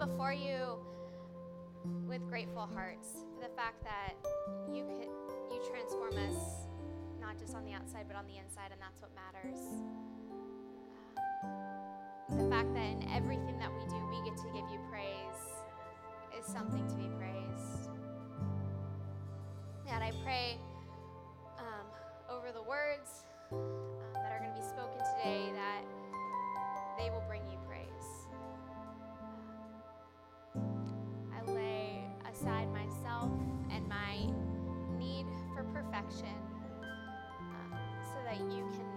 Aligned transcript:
before 0.00 0.32
you 0.32 0.78
with 2.08 2.26
grateful 2.26 2.66
hearts 2.74 3.26
for 3.34 3.46
the 3.46 3.54
fact 3.54 3.84
that 3.84 4.16
you 4.72 4.82
could 4.84 5.12
you 5.52 5.60
transform 5.70 6.16
us 6.16 6.64
not 7.20 7.38
just 7.38 7.54
on 7.54 7.64
the 7.66 7.72
outside 7.72 8.06
but 8.08 8.16
on 8.16 8.26
the 8.26 8.38
inside, 8.38 8.72
and 8.72 8.80
that's 8.80 9.00
what 9.02 9.10
matters. 9.14 9.60
The 12.30 12.48
fact 12.48 12.72
that 12.72 12.80
in 12.80 13.12
everything 13.12 13.58
that 13.58 13.70
we 13.70 13.84
do, 13.90 14.00
we 14.08 14.24
get 14.24 14.38
to 14.38 14.48
give 14.54 14.64
you 14.72 14.80
praise 14.90 15.40
is 16.38 16.46
something 16.46 16.86
to 16.88 16.94
be 16.94 17.08
praised. 17.18 17.90
God, 19.86 20.00
I 20.00 20.12
pray 20.24 20.58
um, 21.58 21.86
over 22.30 22.52
the 22.52 22.62
words 22.62 23.24
um, 36.08 37.72
so 38.04 38.18
that 38.24 38.40
you 38.40 38.64
can 38.72 38.88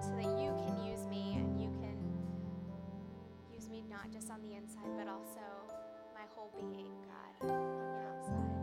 so 0.00 0.10
that 0.16 0.30
you 0.38 0.52
can 0.62 0.84
use 0.86 1.06
me 1.06 1.34
and 1.38 1.60
you 1.60 1.70
can 1.80 1.96
use 3.52 3.68
me 3.68 3.84
not 3.88 4.12
just 4.12 4.30
on 4.30 4.40
the 4.42 4.54
inside 4.54 4.92
but 4.96 5.08
also 5.08 5.40
my 6.14 6.26
whole 6.34 6.52
being, 6.56 6.94
God, 7.10 7.32
on 7.42 7.48
the 7.48 8.06
outside. 8.06 8.54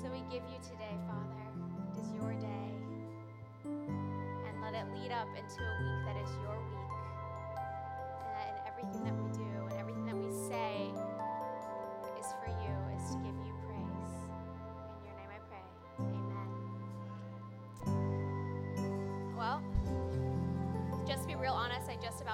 So 0.00 0.08
we 0.08 0.22
give 0.30 0.44
you 0.48 0.58
today, 0.62 0.94
Father. 1.06 1.42
It 1.92 2.00
is 2.00 2.12
your 2.14 2.32
day. 2.38 2.70
And 3.64 4.62
let 4.62 4.74
it 4.74 4.86
lead 4.94 5.12
up 5.12 5.28
into 5.36 5.60
a 5.60 5.74
week 5.82 6.00
that 6.06 6.16
is 6.22 6.30
your 6.40 6.56
week. 6.56 6.94
And 8.38 8.56
everything 8.70 9.02
that 9.04 9.23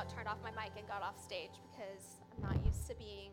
turned 0.09 0.29
off 0.29 0.41
my 0.41 0.55
mic 0.57 0.73
and 0.81 0.87
got 0.89 1.05
off 1.05 1.21
stage 1.21 1.53
because 1.69 2.25
I'm 2.33 2.41
not 2.41 2.57
used 2.65 2.89
to 2.89 2.97
being 2.97 3.29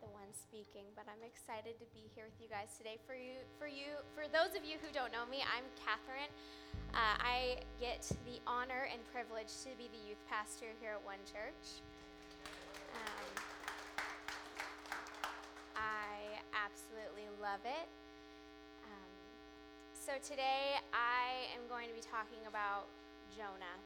the 0.00 0.08
one 0.08 0.30
speaking, 0.32 0.88
but 0.96 1.04
I'm 1.04 1.20
excited 1.20 1.76
to 1.76 1.86
be 1.92 2.08
here 2.16 2.24
with 2.24 2.38
you 2.40 2.48
guys 2.48 2.72
today. 2.80 2.96
For 3.04 3.12
you, 3.12 3.36
for 3.60 3.68
you, 3.68 4.00
for 4.16 4.24
those 4.32 4.56
of 4.56 4.64
you 4.64 4.80
who 4.80 4.88
don't 4.88 5.12
know 5.12 5.28
me, 5.28 5.44
I'm 5.44 5.68
Catherine. 5.76 6.32
Uh, 6.96 7.16
I 7.20 7.60
get 7.76 8.08
the 8.24 8.40
honor 8.48 8.88
and 8.88 9.00
privilege 9.12 9.52
to 9.68 9.70
be 9.76 9.92
the 9.92 10.02
youth 10.08 10.22
pastor 10.32 10.72
here 10.80 10.96
at 10.96 11.02
One 11.04 11.20
Church. 11.28 11.84
Um, 12.96 13.28
I 15.76 16.40
absolutely 16.56 17.28
love 17.36 17.60
it. 17.68 17.88
Um, 18.88 19.12
so 19.92 20.16
today 20.24 20.80
I 20.96 21.52
am 21.52 21.68
going 21.68 21.88
to 21.88 21.96
be 21.96 22.04
talking 22.04 22.40
about 22.48 22.88
Jonah. 23.36 23.76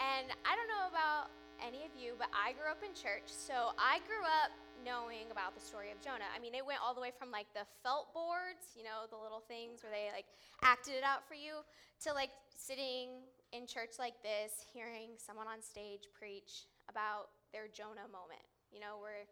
And 0.00 0.32
I 0.48 0.56
don't 0.56 0.70
know 0.72 0.88
about 0.88 1.28
any 1.60 1.84
of 1.84 1.92
you, 1.92 2.16
but 2.16 2.32
I 2.32 2.56
grew 2.56 2.72
up 2.72 2.80
in 2.80 2.96
church, 2.96 3.28
so 3.28 3.76
I 3.76 4.00
grew 4.08 4.24
up 4.24 4.48
knowing 4.80 5.28
about 5.28 5.52
the 5.52 5.60
story 5.60 5.92
of 5.92 6.00
Jonah. 6.00 6.24
I 6.32 6.40
mean, 6.40 6.56
it 6.56 6.64
went 6.64 6.80
all 6.80 6.96
the 6.96 7.04
way 7.04 7.12
from 7.12 7.28
like 7.28 7.52
the 7.52 7.68
felt 7.84 8.08
boards, 8.16 8.72
you 8.72 8.80
know, 8.80 9.04
the 9.12 9.20
little 9.20 9.44
things 9.44 9.84
where 9.84 9.92
they 9.92 10.08
like 10.08 10.24
acted 10.64 10.96
it 10.96 11.04
out 11.04 11.28
for 11.28 11.36
you, 11.36 11.60
to 12.08 12.16
like 12.16 12.32
sitting 12.56 13.20
in 13.52 13.68
church 13.68 14.00
like 14.00 14.16
this, 14.24 14.64
hearing 14.72 15.20
someone 15.20 15.44
on 15.44 15.60
stage 15.60 16.08
preach 16.16 16.64
about 16.88 17.28
their 17.52 17.68
Jonah 17.68 18.08
moment, 18.08 18.42
you 18.72 18.80
know, 18.80 18.96
where 19.04 19.28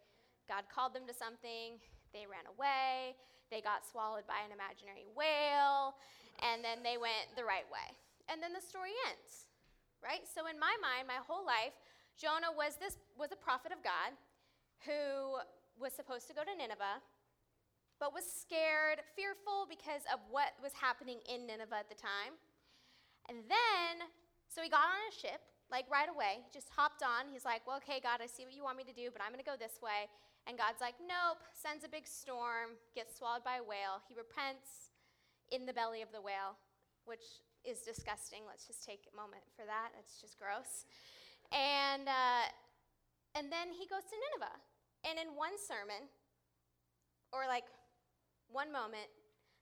God 0.52 0.68
called 0.68 0.92
them 0.92 1.08
to 1.08 1.16
something, 1.16 1.80
they 2.12 2.28
ran 2.28 2.44
away, 2.44 3.16
they 3.48 3.64
got 3.64 3.88
swallowed 3.88 4.28
by 4.28 4.44
an 4.44 4.52
imaginary 4.52 5.08
whale, 5.16 5.96
and 6.44 6.60
then 6.60 6.84
they 6.84 7.00
went 7.00 7.32
the 7.40 7.44
right 7.44 7.68
way. 7.72 7.88
And 8.28 8.44
then 8.44 8.52
the 8.52 8.60
story 8.60 8.92
ends, 9.08 9.47
right? 10.02 10.22
So 10.26 10.46
in 10.46 10.58
my 10.58 10.74
mind, 10.80 11.06
my 11.06 11.20
whole 11.22 11.44
life, 11.44 11.74
Jonah 12.18 12.50
was 12.50 12.74
this 12.78 12.98
was 13.14 13.30
a 13.30 13.38
prophet 13.38 13.70
of 13.70 13.82
God 13.82 14.14
who 14.86 15.38
was 15.78 15.94
supposed 15.94 16.26
to 16.26 16.34
go 16.34 16.42
to 16.42 16.54
Nineveh, 16.54 17.02
but 17.98 18.14
was 18.14 18.26
scared, 18.26 19.02
fearful 19.14 19.66
because 19.66 20.06
of 20.10 20.22
what 20.30 20.54
was 20.62 20.74
happening 20.74 21.18
in 21.26 21.46
Nineveh 21.46 21.82
at 21.82 21.90
the 21.90 21.98
time. 21.98 22.38
And 23.30 23.46
then, 23.46 24.06
so 24.46 24.62
he 24.62 24.70
got 24.70 24.86
on 24.86 25.02
a 25.10 25.14
ship, 25.14 25.42
like 25.70 25.86
right 25.90 26.08
away, 26.08 26.46
just 26.50 26.70
hopped 26.72 27.02
on. 27.02 27.30
He's 27.30 27.44
like, 27.44 27.66
Well, 27.66 27.78
okay, 27.82 28.00
God, 28.02 28.22
I 28.22 28.26
see 28.26 28.46
what 28.46 28.54
you 28.54 28.62
want 28.62 28.78
me 28.78 28.86
to 28.86 28.94
do, 28.94 29.10
but 29.12 29.22
I'm 29.22 29.30
going 29.30 29.42
to 29.42 29.46
go 29.46 29.58
this 29.58 29.82
way. 29.82 30.10
And 30.46 30.56
God's 30.56 30.80
like, 30.80 30.96
Nope, 31.02 31.42
sends 31.52 31.84
a 31.84 31.90
big 31.90 32.06
storm, 32.06 32.78
gets 32.94 33.18
swallowed 33.18 33.44
by 33.44 33.60
a 33.60 33.66
whale. 33.66 34.02
He 34.06 34.14
repents 34.14 34.94
in 35.50 35.66
the 35.66 35.74
belly 35.76 36.02
of 36.02 36.10
the 36.10 36.22
whale, 36.22 36.56
which 37.04 37.44
is 37.68 37.84
disgusting. 37.84 38.48
Let's 38.48 38.66
just 38.66 38.84
take 38.84 39.04
a 39.12 39.14
moment 39.14 39.44
for 39.52 39.68
that. 39.68 39.92
It's 40.00 40.20
just 40.20 40.40
gross. 40.40 40.88
And, 41.52 42.08
uh, 42.08 42.48
and 43.36 43.52
then 43.52 43.70
he 43.72 43.84
goes 43.86 44.04
to 44.08 44.16
Nineveh. 44.16 44.58
And 45.06 45.20
in 45.20 45.36
one 45.36 45.54
sermon, 45.54 46.10
or 47.30 47.46
like 47.46 47.68
one 48.48 48.72
moment, 48.72 49.06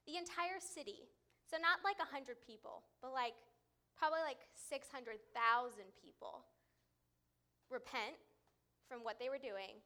the 0.07 0.17
entire 0.17 0.63
city, 0.63 1.11
so 1.51 1.59
not 1.59 1.83
like 1.83 1.99
100 1.99 2.39
people, 2.47 2.87
but 3.03 3.11
like 3.11 3.35
probably 3.99 4.23
like 4.23 4.41
600,000 4.55 5.19
people 5.99 6.47
repent 7.71 8.15
from 8.87 9.03
what 9.03 9.19
they 9.19 9.29
were 9.29 9.43
doing. 9.43 9.83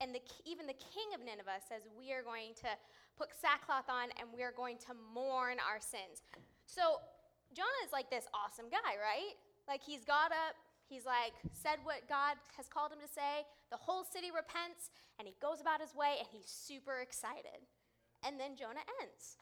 And 0.00 0.12
the, 0.12 0.20
even 0.44 0.68
the 0.68 0.76
king 0.76 1.16
of 1.16 1.24
Nineveh 1.24 1.64
says, 1.64 1.88
We 1.96 2.12
are 2.12 2.20
going 2.20 2.52
to 2.60 2.70
put 3.16 3.32
sackcloth 3.32 3.88
on 3.88 4.10
and 4.18 4.28
we 4.34 4.42
are 4.42 4.52
going 4.52 4.76
to 4.90 4.92
mourn 5.14 5.56
our 5.62 5.80
sins. 5.80 6.20
So 6.66 6.98
Jonah 7.54 7.82
is 7.86 7.94
like 7.94 8.10
this 8.10 8.26
awesome 8.34 8.66
guy, 8.68 8.98
right? 8.98 9.38
Like 9.70 9.80
he's 9.80 10.04
got 10.04 10.34
up, 10.34 10.58
he's 10.90 11.06
like 11.06 11.32
said 11.54 11.80
what 11.86 12.04
God 12.10 12.36
has 12.58 12.66
called 12.68 12.92
him 12.92 13.00
to 13.00 13.08
say. 13.08 13.46
The 13.70 13.80
whole 13.80 14.04
city 14.04 14.34
repents 14.34 14.90
and 15.16 15.24
he 15.24 15.38
goes 15.40 15.62
about 15.62 15.80
his 15.80 15.94
way 15.94 16.18
and 16.18 16.28
he's 16.28 16.50
super 16.50 17.00
excited. 17.00 17.64
And 18.26 18.36
then 18.36 18.58
Jonah 18.58 18.84
ends. 19.00 19.38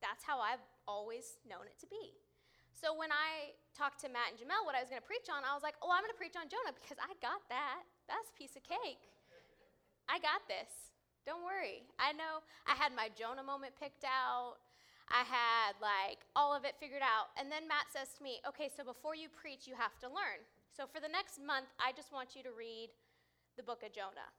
That's 0.00 0.24
how 0.24 0.40
I've 0.40 0.64
always 0.88 1.36
known 1.44 1.68
it 1.68 1.76
to 1.84 1.88
be. 1.88 2.16
So 2.72 2.96
when 2.96 3.12
I 3.12 3.52
talked 3.76 4.00
to 4.02 4.08
Matt 4.08 4.32
and 4.32 4.40
Jamel 4.40 4.64
what 4.64 4.72
I 4.72 4.80
was 4.80 4.88
going 4.88 5.02
to 5.02 5.04
preach 5.04 5.28
on, 5.28 5.44
I 5.44 5.52
was 5.52 5.60
like, 5.60 5.76
"Oh, 5.84 5.92
I'm 5.92 6.00
going 6.00 6.14
to 6.14 6.16
preach 6.16 6.32
on 6.32 6.48
Jonah 6.48 6.72
because 6.72 6.96
I 6.96 7.12
got 7.20 7.44
that. 7.52 7.84
That's 8.08 8.32
a 8.32 8.36
piece 8.40 8.56
of 8.56 8.64
cake. 8.64 9.12
I 10.08 10.16
got 10.18 10.40
this. 10.48 10.90
Don't 11.28 11.44
worry. 11.44 11.84
I 12.00 12.16
know 12.16 12.40
I 12.64 12.72
had 12.72 12.96
my 12.96 13.12
Jonah 13.12 13.44
moment 13.44 13.76
picked 13.76 14.08
out. 14.08 14.56
I 15.10 15.26
had 15.26 15.74
like 15.82 16.22
all 16.38 16.54
of 16.54 16.64
it 16.64 16.78
figured 16.78 17.02
out. 17.02 17.34
And 17.34 17.50
then 17.50 17.66
Matt 17.66 17.90
says 17.90 18.14
to 18.16 18.22
me, 18.22 18.38
okay, 18.46 18.70
so 18.70 18.86
before 18.86 19.18
you 19.18 19.26
preach, 19.26 19.66
you 19.66 19.74
have 19.74 19.98
to 20.00 20.08
learn. 20.08 20.46
So 20.70 20.86
for 20.86 21.02
the 21.02 21.10
next 21.10 21.42
month, 21.42 21.66
I 21.82 21.90
just 21.90 22.14
want 22.14 22.38
you 22.38 22.46
to 22.46 22.54
read 22.54 22.94
the 23.58 23.66
book 23.66 23.82
of 23.82 23.90
Jonah. 23.90 24.30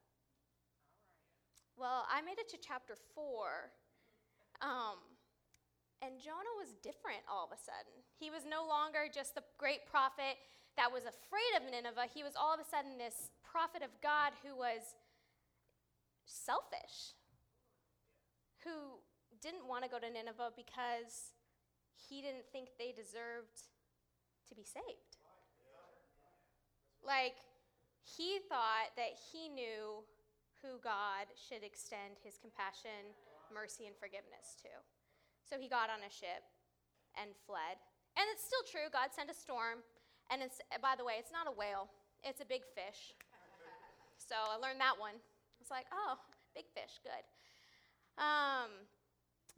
Well, 1.76 2.08
I 2.08 2.24
made 2.24 2.40
it 2.40 2.48
to 2.56 2.58
chapter 2.58 2.96
four. 3.14 3.76
Um, 4.64 4.98
and 6.02 6.18
Jonah 6.18 6.56
was 6.58 6.74
different 6.82 7.22
all 7.28 7.46
of 7.46 7.54
a 7.54 7.60
sudden. 7.60 7.94
He 8.16 8.32
was 8.32 8.48
no 8.48 8.64
longer 8.66 9.12
just 9.12 9.36
the 9.36 9.44
great 9.60 9.86
prophet 9.86 10.40
that 10.80 10.88
was 10.88 11.04
afraid 11.04 11.52
of 11.60 11.68
Nineveh. 11.68 12.08
He 12.10 12.24
was 12.24 12.34
all 12.40 12.56
of 12.56 12.64
a 12.64 12.66
sudden 12.66 12.98
this 12.98 13.30
prophet 13.44 13.84
of 13.84 13.92
God 14.02 14.32
who 14.40 14.56
was 14.56 14.96
selfish, 16.26 17.14
who 18.64 19.04
didn't 19.42 19.68
want 19.68 19.84
to 19.84 19.90
go 19.90 19.98
to 19.98 20.10
Nineveh 20.10 20.54
because 20.56 21.34
he 21.98 22.22
didn't 22.22 22.46
think 22.54 22.78
they 22.78 22.94
deserved 22.94 23.70
to 24.48 24.54
be 24.56 24.64
saved. 24.64 25.18
Like, 27.02 27.42
he 28.06 28.38
thought 28.46 28.94
that 28.98 29.18
he 29.18 29.50
knew 29.50 30.06
who 30.62 30.78
God 30.86 31.26
should 31.34 31.66
extend 31.66 32.22
his 32.22 32.38
compassion, 32.38 33.14
mercy, 33.50 33.90
and 33.90 33.98
forgiveness 33.98 34.54
to. 34.62 34.70
So 35.42 35.58
he 35.58 35.66
got 35.66 35.90
on 35.90 36.06
a 36.06 36.12
ship 36.14 36.46
and 37.18 37.34
fled. 37.50 37.82
And 38.14 38.30
it's 38.30 38.46
still 38.46 38.62
true, 38.70 38.94
God 38.94 39.10
sent 39.10 39.34
a 39.34 39.38
storm. 39.38 39.82
And 40.30 40.46
it's, 40.46 40.62
by 40.80 40.94
the 40.94 41.04
way, 41.04 41.18
it's 41.18 41.34
not 41.34 41.50
a 41.50 41.56
whale, 41.56 41.90
it's 42.22 42.40
a 42.40 42.48
big 42.48 42.62
fish. 42.78 43.18
So 44.22 44.38
I 44.38 44.62
learned 44.62 44.80
that 44.80 45.02
one. 45.02 45.18
It's 45.60 45.74
like, 45.74 45.90
oh, 45.90 46.22
big 46.54 46.70
fish, 46.78 47.02
good. 47.02 47.26
Um, 48.22 48.86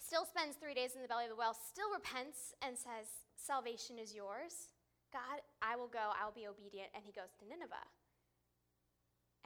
still 0.03 0.27
spends 0.27 0.59
three 0.59 0.75
days 0.75 0.99
in 0.99 1.01
the 1.01 1.07
belly 1.07 1.31
of 1.31 1.31
the 1.31 1.39
whale, 1.39 1.55
still 1.55 1.87
repents 1.95 2.51
and 2.59 2.75
says, 2.75 3.23
Salvation 3.39 3.95
is 3.95 4.11
yours. 4.11 4.75
God, 5.15 5.39
I 5.63 5.79
will 5.79 5.87
go, 5.87 6.11
I'll 6.19 6.35
be 6.35 6.47
obedient. 6.47 6.91
And 6.91 7.03
he 7.07 7.15
goes 7.15 7.31
to 7.39 7.47
Nineveh. 7.47 7.87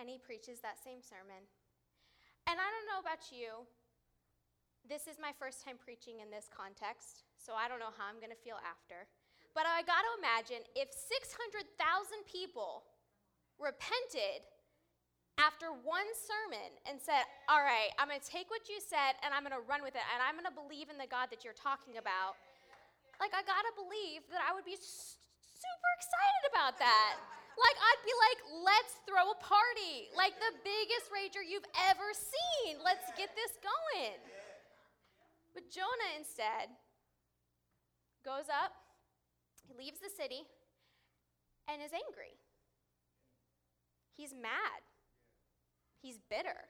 And 0.02 0.10
he 0.10 0.18
preaches 0.18 0.62
that 0.66 0.82
same 0.82 1.06
sermon. 1.06 1.46
And 2.50 2.58
I 2.58 2.68
don't 2.74 2.88
know 2.90 3.02
about 3.04 3.30
you, 3.30 3.68
this 4.88 5.04
is 5.06 5.20
my 5.20 5.36
first 5.36 5.68
time 5.68 5.76
preaching 5.76 6.24
in 6.24 6.32
this 6.32 6.48
context, 6.48 7.28
so 7.36 7.52
I 7.52 7.68
don't 7.68 7.84
know 7.84 7.92
how 7.92 8.08
I'm 8.08 8.24
going 8.24 8.32
to 8.32 8.40
feel 8.40 8.56
after. 8.64 9.04
But 9.52 9.68
I 9.68 9.84
got 9.84 10.00
to 10.00 10.12
imagine 10.16 10.64
if 10.80 10.96
600,000 10.96 11.76
people 12.24 12.88
repented 13.60 14.48
after 15.38 15.70
one 15.86 16.10
sermon 16.18 16.70
and 16.90 16.98
said, 16.98 17.24
All 17.46 17.62
right, 17.62 17.94
I'm 18.02 18.10
going 18.10 18.20
to 18.20 18.26
take 18.26 18.50
what 18.50 18.66
you 18.68 18.82
said 18.82 19.18
and 19.22 19.32
I'm 19.34 19.46
going 19.46 19.56
to 19.56 19.66
run 19.66 19.86
with 19.86 19.94
it 19.94 20.06
and 20.14 20.20
I'm 20.22 20.34
going 20.34 20.50
to 20.50 20.58
believe 20.58 20.90
in 20.90 20.98
the 20.98 21.08
God 21.10 21.30
that 21.30 21.46
you're 21.46 21.58
talking 21.58 22.02
about, 22.02 22.38
like, 23.18 23.34
I 23.34 23.42
got 23.46 23.66
to 23.66 23.74
believe 23.74 24.26
that 24.30 24.46
I 24.46 24.54
would 24.54 24.66
be 24.66 24.78
s- 24.78 25.18
super 25.42 25.92
excited 25.98 26.44
about 26.54 26.78
that. 26.78 27.18
Like, 27.58 27.78
I'd 27.82 28.04
be 28.06 28.14
like, 28.14 28.40
let's 28.62 29.02
throw 29.10 29.34
a 29.34 29.40
party. 29.42 30.14
Like, 30.14 30.38
the 30.38 30.54
biggest 30.62 31.10
rager 31.10 31.42
you've 31.42 31.66
ever 31.90 32.14
seen. 32.14 32.78
Let's 32.86 33.10
get 33.18 33.34
this 33.34 33.58
going. 33.58 34.22
But 35.58 35.74
Jonah 35.74 36.14
instead 36.14 36.70
goes 38.22 38.46
up, 38.54 38.78
he 39.66 39.74
leaves 39.74 39.98
the 39.98 40.14
city, 40.14 40.46
and 41.66 41.82
is 41.82 41.90
angry. 41.90 42.38
He's 44.14 44.38
mad. 44.38 44.86
He's 46.02 46.20
bitter 46.30 46.70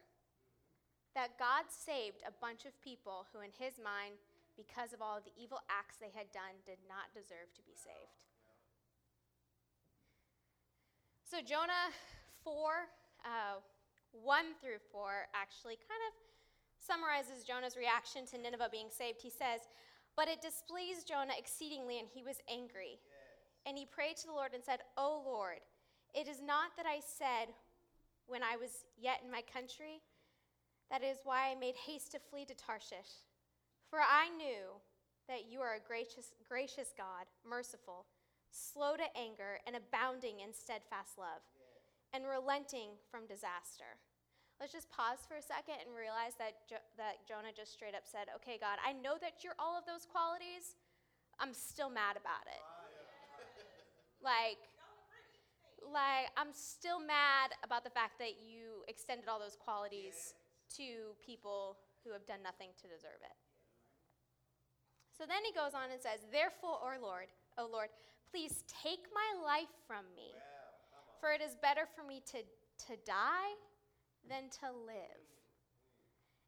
that 1.16 1.40
God 1.42 1.66
saved 1.74 2.22
a 2.28 2.32
bunch 2.32 2.66
of 2.66 2.78
people 2.82 3.26
who, 3.34 3.42
in 3.42 3.50
his 3.50 3.82
mind, 3.82 4.22
because 4.54 4.94
of 4.94 5.02
all 5.02 5.18
of 5.18 5.26
the 5.26 5.34
evil 5.34 5.58
acts 5.66 5.98
they 5.98 6.14
had 6.14 6.30
done, 6.32 6.62
did 6.66 6.78
not 6.86 7.10
deserve 7.14 7.50
to 7.58 7.66
be 7.66 7.74
saved. 7.74 8.22
So, 11.26 11.42
Jonah 11.42 11.92
4, 12.46 12.88
uh, 13.26 13.60
1 14.14 14.46
through 14.62 14.80
4, 14.94 15.28
actually 15.34 15.76
kind 15.76 16.02
of 16.08 16.14
summarizes 16.80 17.44
Jonah's 17.44 17.76
reaction 17.76 18.26
to 18.32 18.38
Nineveh 18.38 18.70
being 18.72 18.94
saved. 18.94 19.20
He 19.22 19.34
says, 19.34 19.68
But 20.16 20.30
it 20.30 20.42
displeased 20.42 21.10
Jonah 21.10 21.36
exceedingly, 21.38 22.00
and 22.00 22.08
he 22.08 22.24
was 22.24 22.40
angry. 22.46 23.02
Yes. 23.02 23.66
And 23.66 23.78
he 23.78 23.86
prayed 23.86 24.16
to 24.24 24.28
the 24.28 24.38
Lord 24.38 24.54
and 24.54 24.64
said, 24.64 24.80
O 24.96 25.22
Lord, 25.26 25.60
it 26.14 26.30
is 26.30 26.42
not 26.42 26.78
that 26.78 26.86
I 26.86 27.02
said 27.04 27.52
when 28.28 28.44
I 28.44 28.58
was 28.58 28.86
yet 29.00 29.22
in 29.24 29.32
my 29.32 29.42
country, 29.42 30.02
that 30.92 31.04
is 31.04 31.18
why 31.24 31.52
I 31.52 31.56
made 31.56 31.76
haste 31.76 32.12
to 32.12 32.20
flee 32.20 32.46
to 32.46 32.56
Tarshish. 32.56 33.26
For 33.90 34.00
I 34.00 34.30
knew 34.36 34.80
that 35.28 35.50
you 35.50 35.60
are 35.60 35.76
a 35.76 35.88
gracious, 35.88 36.34
gracious 36.48 36.94
God, 36.98 37.26
merciful 37.48 38.06
slow 38.52 38.96
to 38.96 39.08
anger, 39.14 39.60
and 39.68 39.76
abounding 39.76 40.42
in 40.42 40.54
steadfast 40.54 41.18
love, 41.18 41.44
and 42.14 42.26
relenting 42.26 42.96
from 43.12 43.28
disaster. 43.28 44.00
Let's 44.58 44.74
just 44.74 44.90
pause 44.90 45.22
for 45.30 45.38
a 45.38 45.46
second 45.46 45.86
and 45.86 45.94
realize 45.94 46.34
that, 46.42 46.66
jo- 46.66 46.88
that 46.98 47.22
Jonah 47.30 47.54
just 47.54 47.78
straight 47.78 47.94
up 47.94 48.10
said, 48.10 48.34
Okay, 48.42 48.58
God, 48.58 48.82
I 48.82 48.90
know 48.90 49.22
that 49.22 49.46
you're 49.46 49.58
all 49.62 49.78
of 49.78 49.86
those 49.86 50.10
qualities. 50.10 50.74
I'm 51.38 51.54
still 51.54 51.94
mad 51.94 52.18
about 52.18 52.50
it. 52.50 52.64
like, 54.18 54.58
like, 55.82 56.30
I'm 56.38 56.54
still 56.54 57.00
mad 57.00 57.54
about 57.64 57.84
the 57.84 57.94
fact 57.94 58.20
that 58.20 58.42
you 58.42 58.84
extended 58.88 59.28
all 59.28 59.40
those 59.40 59.58
qualities 59.58 60.34
to 60.78 61.16
people 61.24 61.78
who 62.04 62.12
have 62.12 62.26
done 62.26 62.42
nothing 62.44 62.70
to 62.82 62.88
deserve 62.88 63.22
it. 63.22 63.36
So 65.18 65.26
then 65.26 65.42
he 65.46 65.54
goes 65.54 65.74
on 65.74 65.90
and 65.90 66.02
says, 66.02 66.26
Therefore, 66.32 66.78
O 66.82 66.94
Lord, 67.02 67.28
O 67.58 67.66
Lord, 67.66 67.90
Please 68.32 68.64
take 68.84 69.08
my 69.16 69.46
life 69.46 69.72
from 69.88 70.04
me, 70.16 70.36
for 71.20 71.32
it 71.32 71.42
is 71.42 71.56
better 71.56 71.88
for 71.96 72.04
me 72.06 72.22
to, 72.32 72.44
to 72.88 73.00
die 73.06 73.56
than 74.28 74.50
to 74.60 74.68
live. 74.86 75.24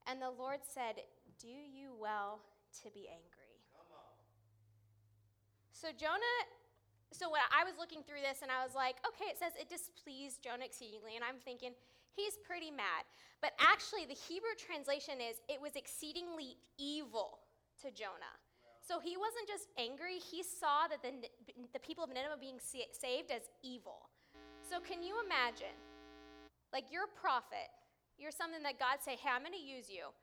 And 0.06 0.22
the 0.22 0.30
Lord 0.30 0.60
said, 0.62 1.02
Do 1.40 1.48
you 1.48 1.96
well 1.98 2.42
to 2.84 2.92
be 2.92 3.08
angry? 3.08 3.56
So 5.72 5.88
Jonah, 5.98 6.40
so 7.12 7.30
when 7.30 7.42
I 7.50 7.66
was 7.66 7.74
looking 7.82 8.06
through 8.06 8.22
this 8.22 8.46
and 8.46 8.54
I 8.54 8.62
was 8.62 8.78
like, 8.78 9.02
okay, 9.02 9.34
it 9.34 9.42
says 9.42 9.58
it 9.58 9.70
displeased 9.70 10.46
Jonah 10.46 10.66
exceedingly. 10.66 11.18
And 11.18 11.26
I'm 11.26 11.42
thinking, 11.42 11.74
he's 12.14 12.38
pretty 12.46 12.70
mad. 12.70 13.06
But 13.42 13.58
actually, 13.58 14.06
the 14.06 14.18
Hebrew 14.18 14.54
translation 14.54 15.18
is, 15.18 15.42
it 15.50 15.58
was 15.58 15.74
exceedingly 15.74 16.60
evil 16.78 17.42
to 17.82 17.90
Jonah. 17.90 18.36
So 18.86 18.98
he 18.98 19.18
wasn't 19.18 19.46
just 19.46 19.70
angry, 19.78 20.18
he 20.18 20.42
saw 20.42 20.90
that 20.90 21.02
the, 21.06 21.14
the 21.74 21.82
people 21.82 22.04
of 22.04 22.10
Nineveh 22.10 22.42
being 22.42 22.58
saved 22.62 23.30
as 23.30 23.46
evil. 23.62 24.10
So 24.66 24.82
can 24.82 25.02
you 25.02 25.18
imagine? 25.22 25.78
Like 26.74 26.90
you're 26.94 27.10
a 27.10 27.20
prophet, 27.20 27.70
you're 28.18 28.34
something 28.34 28.62
that 28.64 28.78
God 28.78 29.02
say, 29.02 29.18
"Hey, 29.18 29.30
I'm 29.34 29.42
going 29.42 29.58
to 29.58 29.62
use 29.62 29.90
you." 29.90 30.14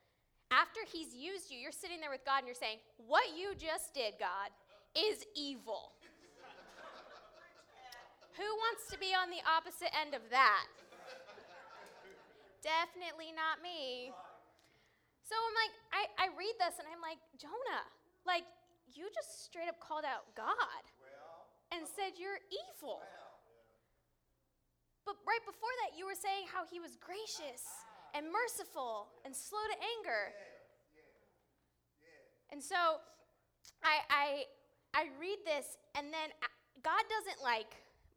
After 0.51 0.81
he's 0.87 1.15
used 1.15 1.51
you, 1.51 1.59
you're 1.59 1.75
sitting 1.75 1.99
there 1.99 2.11
with 2.11 2.23
God 2.25 2.39
and 2.39 2.47
you're 2.47 2.55
saying, 2.55 2.79
"What 2.99 3.35
you 3.35 3.55
just 3.59 3.95
did, 3.95 4.15
God, 4.19 4.55
is 4.95 5.27
evil." 5.35 5.96
Who 8.37 8.49
wants 8.69 8.87
to 8.93 8.97
be 9.01 9.17
on 9.17 9.33
the 9.33 9.41
opposite 9.49 9.89
end 9.97 10.13
of 10.13 10.21
that? 10.29 10.69
Definitely 12.61 13.33
not 13.33 13.65
me. 13.65 14.13
So 15.25 15.35
I'm 15.35 15.57
like, 15.57 15.75
I, 15.91 16.03
I 16.21 16.27
read 16.37 16.55
this 16.61 16.77
and 16.77 16.87
I'm 16.87 17.01
like, 17.01 17.19
Jonah, 17.41 17.83
like, 18.29 18.45
you 18.93 19.09
just 19.11 19.45
straight 19.45 19.69
up 19.69 19.81
called 19.81 20.05
out 20.05 20.29
God 20.37 20.83
and 21.73 21.83
said 21.89 22.21
you're 22.21 22.39
evil. 22.53 23.01
But 25.05 25.17
right 25.25 25.43
before 25.47 25.73
that, 25.87 25.97
you 25.97 26.05
were 26.05 26.19
saying 26.19 26.51
how 26.51 26.67
he 26.67 26.79
was 26.79 26.99
gracious 26.99 27.65
and 28.15 28.27
merciful 28.29 29.09
and 29.25 29.35
slow 29.35 29.63
to 29.71 29.77
anger. 29.99 30.35
And 32.51 32.63
so 32.63 33.03
I, 33.83 34.03
I, 34.11 34.27
I 34.95 35.03
read 35.19 35.43
this, 35.45 35.79
and 35.95 36.13
then 36.13 36.31
God 36.83 37.03
doesn't 37.07 37.43
like 37.43 37.75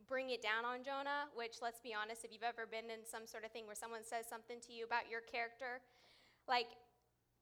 bring 0.09 0.33
it 0.33 0.41
down 0.41 0.65
on 0.65 0.81
Jonah, 0.81 1.29
which, 1.37 1.61
let's 1.61 1.79
be 1.79 1.93
honest, 1.93 2.25
if 2.25 2.33
you've 2.33 2.43
ever 2.43 2.65
been 2.65 2.89
in 2.89 3.05
some 3.05 3.29
sort 3.29 3.45
of 3.45 3.53
thing 3.53 3.69
where 3.69 3.77
someone 3.77 4.01
says 4.01 4.25
something 4.25 4.57
to 4.65 4.73
you 4.73 4.83
about 4.83 5.05
your 5.05 5.21
character, 5.21 5.85
like 6.49 6.73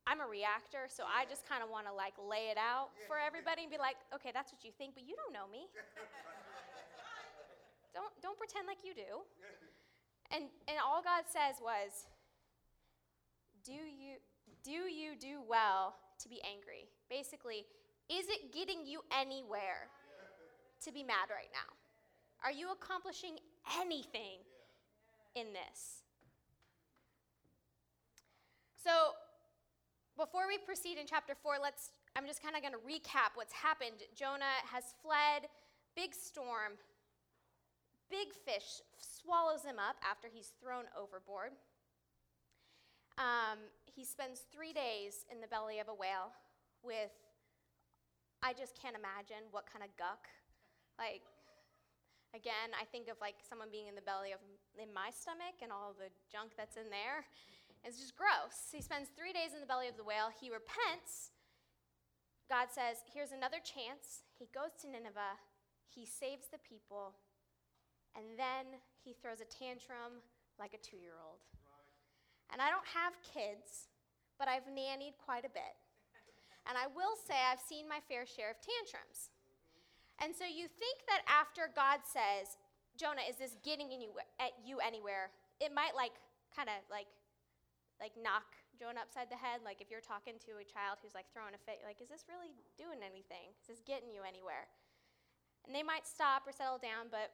I'm 0.04 0.20
a 0.20 0.28
reactor, 0.28 0.92
so 0.92 1.08
I 1.08 1.24
just 1.28 1.48
kind 1.48 1.64
of 1.64 1.72
want 1.72 1.88
to 1.88 1.96
like 1.96 2.16
lay 2.20 2.52
it 2.52 2.60
out 2.60 2.92
for 3.08 3.16
everybody 3.16 3.64
and 3.64 3.72
be 3.72 3.80
like, 3.80 3.96
okay, 4.12 4.36
that's 4.36 4.52
what 4.52 4.68
you 4.68 4.76
think, 4.76 5.00
but 5.00 5.08
you 5.08 5.16
don't 5.16 5.32
know 5.32 5.48
me. 5.48 5.72
don't 7.96 8.12
don't 8.20 8.36
pretend 8.36 8.68
like 8.68 8.84
you 8.84 8.92
do. 8.92 9.24
And 10.36 10.52
and 10.68 10.76
all 10.84 11.00
God 11.00 11.24
says 11.28 11.64
was, 11.64 12.08
do 13.64 13.76
you 13.76 14.20
do 14.64 14.92
you 14.92 15.16
do 15.16 15.40
well 15.40 15.96
to 16.20 16.28
be 16.28 16.44
angry? 16.44 16.92
Basically, 17.08 17.64
is 18.12 18.28
it 18.28 18.52
getting 18.52 18.84
you 18.84 19.04
anywhere 19.12 19.88
to 20.84 20.92
be 20.92 21.04
mad 21.04 21.32
right 21.32 21.52
now? 21.52 21.77
Are 22.44 22.52
you 22.52 22.72
accomplishing 22.72 23.38
anything 23.80 24.40
in 25.36 25.48
this? 25.54 26.04
So 28.82 29.14
before 30.18 30.48
we 30.48 30.58
proceed 30.58 30.98
in 30.98 31.06
chapter 31.06 31.34
4, 31.36 31.56
let's 31.62 31.92
I'm 32.16 32.26
just 32.26 32.42
kind 32.42 32.56
of 32.56 32.64
going 32.64 32.74
to 32.74 32.82
recap 32.82 33.36
what's 33.36 33.54
happened. 33.54 34.02
Jonah 34.16 34.58
has 34.66 34.96
fled, 35.04 35.46
big 35.96 36.16
storm, 36.16 36.74
big 38.10 38.34
fish 38.34 38.82
swallows 38.98 39.64
him 39.64 39.78
up 39.78 39.98
after 40.02 40.28
he's 40.28 40.54
thrown 40.60 40.86
overboard. 40.98 41.52
Um, 43.20 43.60
he 43.86 44.04
spends 44.04 44.46
three 44.52 44.74
days 44.74 45.26
in 45.32 45.42
the 45.42 45.48
belly 45.48 45.78
of 45.78 45.90
a 45.90 45.94
whale 45.94 46.34
with, 46.82 47.14
I 48.42 48.54
just 48.54 48.82
can't 48.82 48.96
imagine 48.96 49.46
what 49.52 49.66
kind 49.72 49.86
of 49.86 49.90
guck. 49.98 50.26
Like, 50.98 51.22
again, 52.36 52.76
I 52.76 52.84
think 52.90 53.08
of 53.08 53.20
like 53.22 53.40
someone 53.44 53.70
being 53.72 53.88
in 53.88 53.96
the 53.96 54.04
belly 54.04 54.32
of 54.32 54.42
in 54.76 54.92
my 54.92 55.14
stomach 55.14 55.64
and 55.64 55.72
all 55.72 55.96
the 55.96 56.12
junk 56.32 56.56
that's 56.58 56.76
in 56.76 56.90
there. 56.92 57.28
It's 57.86 58.02
just 58.02 58.18
gross. 58.18 58.74
He 58.74 58.82
spends 58.82 59.14
three 59.14 59.32
days 59.32 59.54
in 59.54 59.62
the 59.62 59.70
belly 59.70 59.88
of 59.88 59.96
the 59.96 60.04
whale. 60.04 60.34
He 60.34 60.50
repents. 60.50 61.32
God 62.50 62.68
says, 62.72 63.04
Here's 63.08 63.32
another 63.32 63.60
chance. 63.64 64.28
He 64.36 64.50
goes 64.52 64.76
to 64.84 64.90
Nineveh. 64.90 65.40
He 65.88 66.04
saves 66.04 66.52
the 66.52 66.62
people. 66.64 67.16
And 68.16 68.34
then 68.36 68.82
he 69.04 69.14
throws 69.14 69.40
a 69.40 69.48
tantrum 69.48 70.26
like 70.58 70.74
a 70.74 70.82
two 70.82 70.98
year 70.98 71.22
old. 71.22 71.44
And 72.52 72.64
I 72.64 72.72
don't 72.72 72.88
have 72.88 73.20
kids, 73.22 73.92
but 74.40 74.48
I've 74.48 74.66
nannied 74.72 75.20
quite 75.20 75.46
a 75.46 75.52
bit. 75.52 75.76
And 76.68 76.76
I 76.76 76.88
will 76.92 77.16
say 77.16 77.36
I've 77.36 77.64
seen 77.64 77.88
my 77.88 78.00
fair 78.08 78.26
share 78.26 78.52
of 78.52 78.60
tantrums. 78.60 79.32
And 80.18 80.34
so 80.34 80.46
you 80.46 80.66
think 80.66 81.06
that 81.06 81.22
after 81.30 81.70
God 81.74 82.02
says, 82.04 82.58
Jonah, 82.98 83.22
is 83.30 83.38
this 83.38 83.54
getting 83.62 83.94
you, 83.94 84.18
at 84.42 84.58
you 84.66 84.82
anywhere? 84.82 85.30
It 85.62 85.70
might 85.70 85.94
like 85.94 86.18
kind 86.54 86.70
of 86.70 86.82
like 86.90 87.06
like 87.98 88.14
knock 88.18 88.58
Jonah 88.78 89.02
upside 89.02 89.30
the 89.30 89.38
head. 89.38 89.66
Like 89.66 89.82
if 89.82 89.90
you're 89.90 90.06
talking 90.06 90.38
to 90.46 90.62
a 90.62 90.66
child 90.66 91.02
who's 91.02 91.18
like 91.18 91.30
throwing 91.34 91.58
a 91.58 91.62
fit, 91.66 91.82
like, 91.82 91.98
is 92.02 92.10
this 92.10 92.30
really 92.30 92.54
doing 92.78 93.02
anything? 93.02 93.54
Is 93.62 93.78
this 93.78 93.82
getting 93.82 94.14
you 94.14 94.22
anywhere? 94.22 94.70
And 95.66 95.74
they 95.74 95.84
might 95.84 96.06
stop 96.06 96.46
or 96.46 96.54
settle 96.54 96.78
down, 96.78 97.10
but 97.10 97.34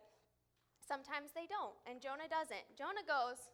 sometimes 0.79 1.35
they 1.35 1.45
don't. 1.45 1.75
And 1.85 1.99
Jonah 1.99 2.31
doesn't. 2.31 2.65
Jonah 2.79 3.03
goes 3.03 3.51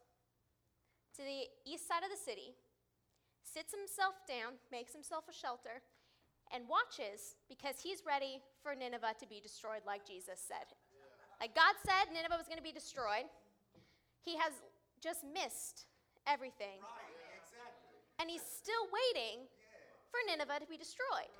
to 1.18 1.22
the 1.26 1.50
east 1.66 1.90
side 1.90 2.06
of 2.06 2.10
the 2.14 2.18
city, 2.18 2.54
sits 3.42 3.74
himself 3.74 4.22
down, 4.24 4.62
makes 4.70 4.94
himself 4.94 5.26
a 5.26 5.34
shelter, 5.34 5.82
and 6.52 6.66
watches 6.66 7.38
because 7.48 7.78
he's 7.80 8.02
ready 8.06 8.42
for 8.62 8.74
Nineveh 8.74 9.14
to 9.18 9.26
be 9.26 9.40
destroyed, 9.40 9.82
like 9.86 10.06
Jesus 10.06 10.42
said. 10.42 10.66
Like 11.40 11.54
God 11.54 11.74
said, 11.80 12.12
Nineveh 12.12 12.36
was 12.36 12.46
going 12.46 12.60
to 12.60 12.66
be 12.66 12.74
destroyed. 12.74 13.24
He 14.20 14.36
has 14.36 14.52
just 15.00 15.24
missed 15.24 15.88
everything. 16.28 16.84
Right, 16.84 17.16
exactly. 17.40 17.96
And 18.20 18.28
he's 18.28 18.44
still 18.44 18.84
waiting 18.92 19.48
for 20.12 20.20
Nineveh 20.28 20.60
to 20.60 20.68
be 20.68 20.76
destroyed. 20.76 21.32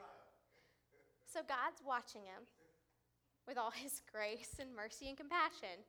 So 1.28 1.44
God's 1.44 1.84
watching 1.84 2.24
him 2.24 2.48
with 3.46 3.58
all 3.58 3.70
his 3.70 4.00
grace 4.14 4.56
and 4.56 4.72
mercy 4.72 5.12
and 5.12 5.18
compassion. 5.18 5.84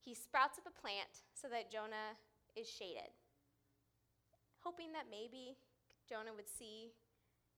He 0.00 0.14
sprouts 0.14 0.58
up 0.58 0.66
a 0.66 0.74
plant 0.74 1.26
so 1.34 1.46
that 1.52 1.70
Jonah 1.70 2.18
is 2.56 2.66
shaded, 2.66 3.12
hoping 4.64 4.90
that 4.96 5.06
maybe 5.10 5.54
Jonah 6.08 6.34
would 6.34 6.48
see 6.48 6.90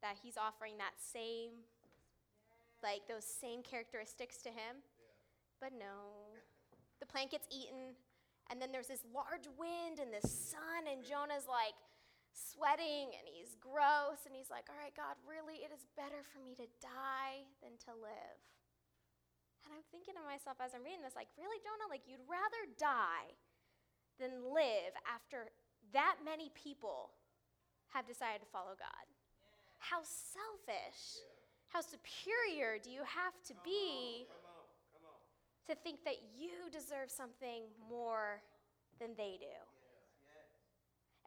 that 0.04 0.20
he's 0.20 0.36
offering 0.36 0.76
that 0.76 1.00
same, 1.00 1.64
like 2.84 3.08
those 3.08 3.24
same 3.24 3.64
characteristics 3.64 4.36
to 4.44 4.52
him. 4.52 4.84
But 5.64 5.72
no, 5.72 6.36
the 7.00 7.08
plant 7.08 7.32
gets 7.32 7.48
eaten, 7.48 7.96
and 8.52 8.60
then 8.60 8.68
there's 8.68 8.92
this 8.92 9.00
large 9.08 9.48
wind 9.56 9.96
and 9.96 10.12
this 10.12 10.28
sun, 10.28 10.84
and 10.84 11.00
Jonah's 11.00 11.48
like 11.48 11.72
sweating 12.36 13.16
and 13.16 13.24
he's 13.24 13.56
gross, 13.56 14.28
and 14.28 14.36
he's 14.36 14.52
like, 14.52 14.68
All 14.68 14.76
right, 14.76 14.92
God, 14.92 15.16
really, 15.24 15.64
it 15.64 15.72
is 15.72 15.88
better 15.96 16.20
for 16.20 16.44
me 16.44 16.52
to 16.60 16.68
die 16.84 17.48
than 17.64 17.80
to 17.88 17.96
live. 17.96 18.38
And 19.64 19.72
I'm 19.72 19.86
thinking 19.88 20.12
to 20.20 20.24
myself 20.28 20.60
as 20.60 20.76
I'm 20.76 20.84
reading 20.84 21.00
this, 21.00 21.16
like, 21.16 21.32
really, 21.40 21.56
Jonah? 21.64 21.88
Like, 21.88 22.04
you'd 22.04 22.20
rather 22.28 22.68
die 22.76 23.32
than 24.20 24.52
live 24.52 24.92
after 25.08 25.48
that 25.96 26.20
many 26.20 26.52
people 26.52 27.16
have 27.96 28.04
decided 28.04 28.44
to 28.44 28.50
follow 28.52 28.76
God. 28.76 29.13
How 29.78 30.00
selfish, 30.02 31.20
how 31.68 31.80
superior 31.80 32.78
do 32.82 32.90
you 32.90 33.02
have 33.02 33.34
to 33.48 33.54
be 33.64 34.26
to 35.66 35.74
think 35.74 36.04
that 36.04 36.16
you 36.36 36.70
deserve 36.72 37.10
something 37.10 37.64
more 37.88 38.42
than 38.98 39.10
they 39.16 39.36
do? 39.38 39.56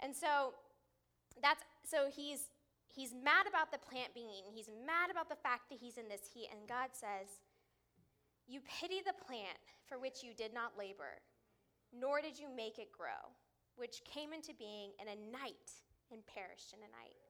And 0.02 0.16
so 0.16 0.54
that's 1.42 1.64
so 1.84 2.10
he's 2.14 2.50
he's 2.88 3.14
mad 3.14 3.48
about 3.48 3.72
the 3.72 3.78
plant 3.78 4.14
being 4.14 4.30
eaten. 4.30 4.52
He's 4.54 4.70
mad 4.86 5.10
about 5.12 5.30
the 5.30 5.36
fact 5.36 5.70
that 5.70 5.80
he's 5.80 5.98
in 5.98 6.08
this 6.08 6.22
heat 6.34 6.50
and 6.52 6.68
God 6.68 6.90
says, 6.94 7.42
"You 8.48 8.62
pity 8.62 9.02
the 9.06 9.14
plant 9.26 9.58
for 9.88 9.98
which 9.98 10.24
you 10.24 10.34
did 10.34 10.54
not 10.54 10.78
labor, 10.78 11.22
nor 11.94 12.22
did 12.22 12.38
you 12.38 12.48
make 12.50 12.80
it 12.80 12.92
grow, 12.92 13.32
which 13.76 14.04
came 14.04 14.34
into 14.34 14.54
being 14.54 14.92
in 15.00 15.08
a 15.08 15.16
night 15.32 15.72
and 16.12 16.26
perished 16.26 16.74
in 16.74 16.80
a 16.80 16.92
night. 16.92 17.27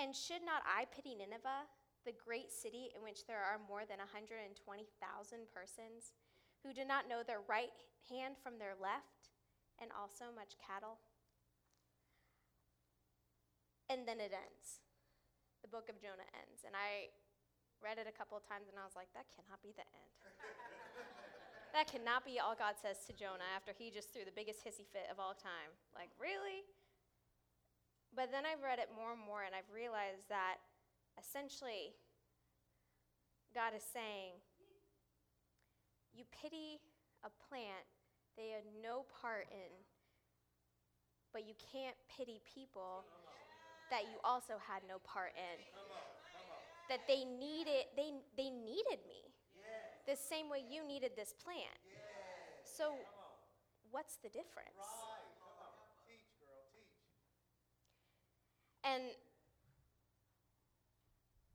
And 0.00 0.16
should 0.16 0.40
not 0.40 0.64
I 0.64 0.88
pity 0.88 1.12
Nineveh, 1.12 1.68
the 2.08 2.16
great 2.16 2.48
city 2.48 2.88
in 2.96 3.04
which 3.04 3.28
there 3.28 3.44
are 3.44 3.60
more 3.68 3.84
than 3.84 4.00
120,000 4.00 4.56
persons 5.52 6.16
who 6.64 6.72
do 6.72 6.88
not 6.88 7.04
know 7.04 7.20
their 7.20 7.44
right 7.44 7.76
hand 8.08 8.40
from 8.40 8.56
their 8.56 8.72
left, 8.80 9.28
and 9.76 9.92
also 9.92 10.32
much 10.32 10.56
cattle?" 10.56 10.96
And 13.92 14.08
then 14.08 14.24
it 14.24 14.32
ends. 14.32 14.80
The 15.60 15.68
book 15.68 15.92
of 15.92 16.00
Jonah 16.00 16.28
ends. 16.32 16.64
And 16.64 16.72
I 16.72 17.12
read 17.82 17.98
it 17.98 18.06
a 18.08 18.14
couple 18.14 18.36
of 18.36 18.44
times 18.44 18.68
and 18.68 18.76
I 18.76 18.84
was 18.84 18.94
like, 18.94 19.08
that 19.16 19.26
cannot 19.32 19.60
be 19.64 19.72
the 19.72 19.84
end. 19.84 20.12
that 21.74 21.88
cannot 21.88 22.24
be 22.28 22.38
all 22.38 22.54
God 22.54 22.76
says 22.76 23.04
to 23.08 23.12
Jonah 23.16 23.48
after 23.56 23.72
he 23.72 23.90
just 23.90 24.12
threw 24.12 24.22
the 24.22 24.36
biggest 24.36 24.60
hissy 24.62 24.84
fit 24.84 25.08
of 25.08 25.18
all 25.18 25.34
time. 25.34 25.72
Like, 25.96 26.12
really? 26.20 26.68
But 28.14 28.32
then 28.32 28.42
I've 28.44 28.62
read 28.62 28.78
it 28.78 28.90
more 28.90 29.14
and 29.14 29.22
more 29.22 29.46
and 29.46 29.54
I've 29.54 29.70
realized 29.70 30.26
that 30.28 30.58
essentially 31.14 31.94
God 33.54 33.74
is 33.74 33.82
saying, 33.82 34.38
You 36.14 36.24
pity 36.30 36.82
a 37.22 37.30
plant 37.48 37.86
they 38.36 38.50
had 38.54 38.66
no 38.82 39.04
part 39.20 39.46
in, 39.50 39.70
but 41.32 41.46
you 41.46 41.54
can't 41.58 41.96
pity 42.08 42.40
people 42.46 43.04
that 43.90 44.06
you 44.06 44.18
also 44.22 44.54
had 44.58 44.82
no 44.88 44.98
part 45.02 45.34
in. 45.34 45.58
That 46.88 47.06
they 47.06 47.22
needed, 47.22 47.90
they, 47.94 48.10
they 48.36 48.50
needed 48.50 49.02
me 49.06 49.30
the 50.06 50.16
same 50.16 50.48
way 50.48 50.62
you 50.66 50.86
needed 50.86 51.12
this 51.14 51.34
plant. 51.38 51.78
So, 52.64 52.94
what's 53.90 54.16
the 54.22 54.30
difference 54.30 54.78
girl, 54.78 55.70
teach. 56.06 56.90
And 58.84 59.02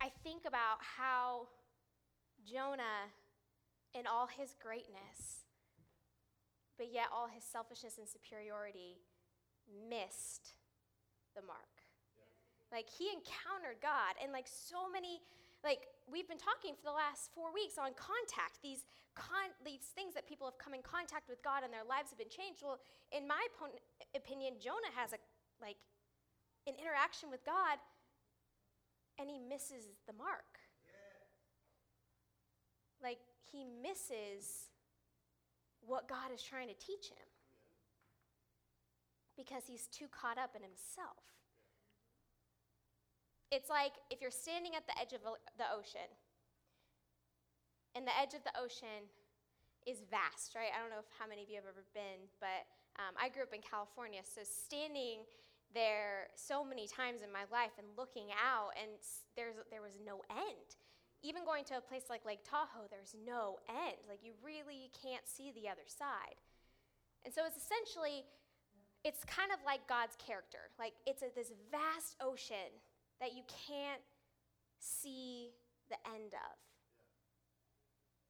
I 0.01 0.09
think 0.23 0.43
about 0.45 0.77
how 0.79 1.47
Jonah, 2.45 3.09
in 3.93 4.05
all 4.05 4.27
his 4.27 4.53
greatness, 4.61 5.45
but 6.77 6.91
yet 6.91 7.05
all 7.09 7.27
his 7.27 7.43
selfishness 7.43 7.97
and 7.97 8.07
superiority, 8.07 9.01
missed 9.65 10.53
the 11.33 11.41
mark. 11.41 11.85
Like 12.71 12.85
he 12.89 13.09
encountered 13.09 13.81
God, 13.81 14.19
and 14.21 14.29
like 14.29 14.45
so 14.45 14.85
many, 14.91 15.21
like 15.63 15.87
we've 16.05 16.27
been 16.27 16.41
talking 16.41 16.75
for 16.77 16.85
the 16.85 16.93
last 16.93 17.33
four 17.33 17.49
weeks 17.49 17.79
on 17.79 17.95
contact. 17.97 18.61
These 18.61 18.85
con- 19.15 19.55
these 19.63 19.95
things 19.95 20.13
that 20.13 20.27
people 20.27 20.45
have 20.45 20.59
come 20.59 20.75
in 20.75 20.83
contact 20.83 21.31
with 21.31 21.41
God 21.41 21.63
and 21.63 21.71
their 21.71 21.87
lives 21.87 22.11
have 22.11 22.19
been 22.19 22.29
changed. 22.29 22.61
Well, 22.61 22.77
in 23.15 23.25
my 23.25 23.41
opinion, 24.13 24.59
Jonah 24.59 24.93
has 24.93 25.15
a 25.15 25.19
like 25.57 25.79
an 26.67 26.73
interaction 26.81 27.29
with 27.29 27.45
God, 27.45 27.77
and 29.19 29.29
he 29.29 29.39
misses 29.39 29.85
the 30.07 30.13
mark. 30.13 30.59
Like 33.01 33.19
he 33.51 33.63
misses 33.63 34.69
what 35.85 36.09
God 36.09 36.33
is 36.33 36.41
trying 36.41 36.67
to 36.67 36.73
teach 36.73 37.09
him 37.09 37.29
because 39.37 39.63
he's 39.67 39.87
too 39.87 40.07
caught 40.09 40.37
up 40.37 40.55
in 40.55 40.63
himself. 40.63 41.21
It's 43.51 43.69
like 43.69 43.93
if 44.09 44.21
you're 44.21 44.33
standing 44.33 44.73
at 44.75 44.87
the 44.87 44.97
edge 44.99 45.13
of 45.13 45.21
the 45.21 45.67
ocean, 45.69 46.09
and 47.93 48.03
the 48.03 48.15
edge 48.19 48.33
of 48.33 48.43
the 48.43 48.51
ocean 48.59 49.07
is 49.87 50.03
vast, 50.09 50.57
right? 50.57 50.73
I 50.73 50.81
don't 50.81 50.89
know 50.89 50.99
if 50.99 51.07
how 51.15 51.29
many 51.29 51.45
of 51.45 51.49
you 51.49 51.55
have 51.55 51.69
ever 51.69 51.85
been, 51.93 52.27
but 52.41 52.67
um, 52.97 53.13
I 53.15 53.29
grew 53.29 53.45
up 53.45 53.53
in 53.53 53.61
California, 53.61 54.19
so 54.25 54.41
standing 54.43 55.23
there 55.75 56.31
so 56.33 56.63
many 56.63 56.87
times 56.87 57.21
in 57.21 57.29
my 57.29 57.45
life 57.51 57.75
and 57.77 57.85
looking 57.99 58.31
out, 58.33 58.71
and 58.79 58.95
there's 59.35 59.59
there 59.69 59.83
was 59.83 59.99
no 59.99 60.23
end. 60.31 60.79
Even 61.21 61.43
going 61.43 61.67
to 61.69 61.77
a 61.77 61.83
place 61.83 62.07
like 62.09 62.23
Lake 62.23 62.47
Tahoe, 62.47 62.87
there's 62.89 63.13
no 63.13 63.59
end. 63.67 63.99
Like 64.07 64.23
you 64.23 64.33
really 64.39 64.89
can't 64.95 65.27
see 65.27 65.51
the 65.51 65.67
other 65.67 65.85
side. 65.85 66.39
And 67.25 67.33
so 67.33 67.41
it's 67.49 67.57
essentially, 67.57 68.29
it's 69.01 69.25
kind 69.25 69.49
of 69.49 69.57
like 69.65 69.89
God's 69.89 70.15
character. 70.21 70.69
Like 70.77 70.93
it's 71.09 71.25
a, 71.25 71.33
this 71.33 71.51
vast 71.73 72.15
ocean 72.21 72.69
that 73.19 73.33
you 73.33 73.41
can't 73.49 74.05
see 74.77 75.49
the 75.89 75.97
end 76.05 76.37
of. 76.37 76.55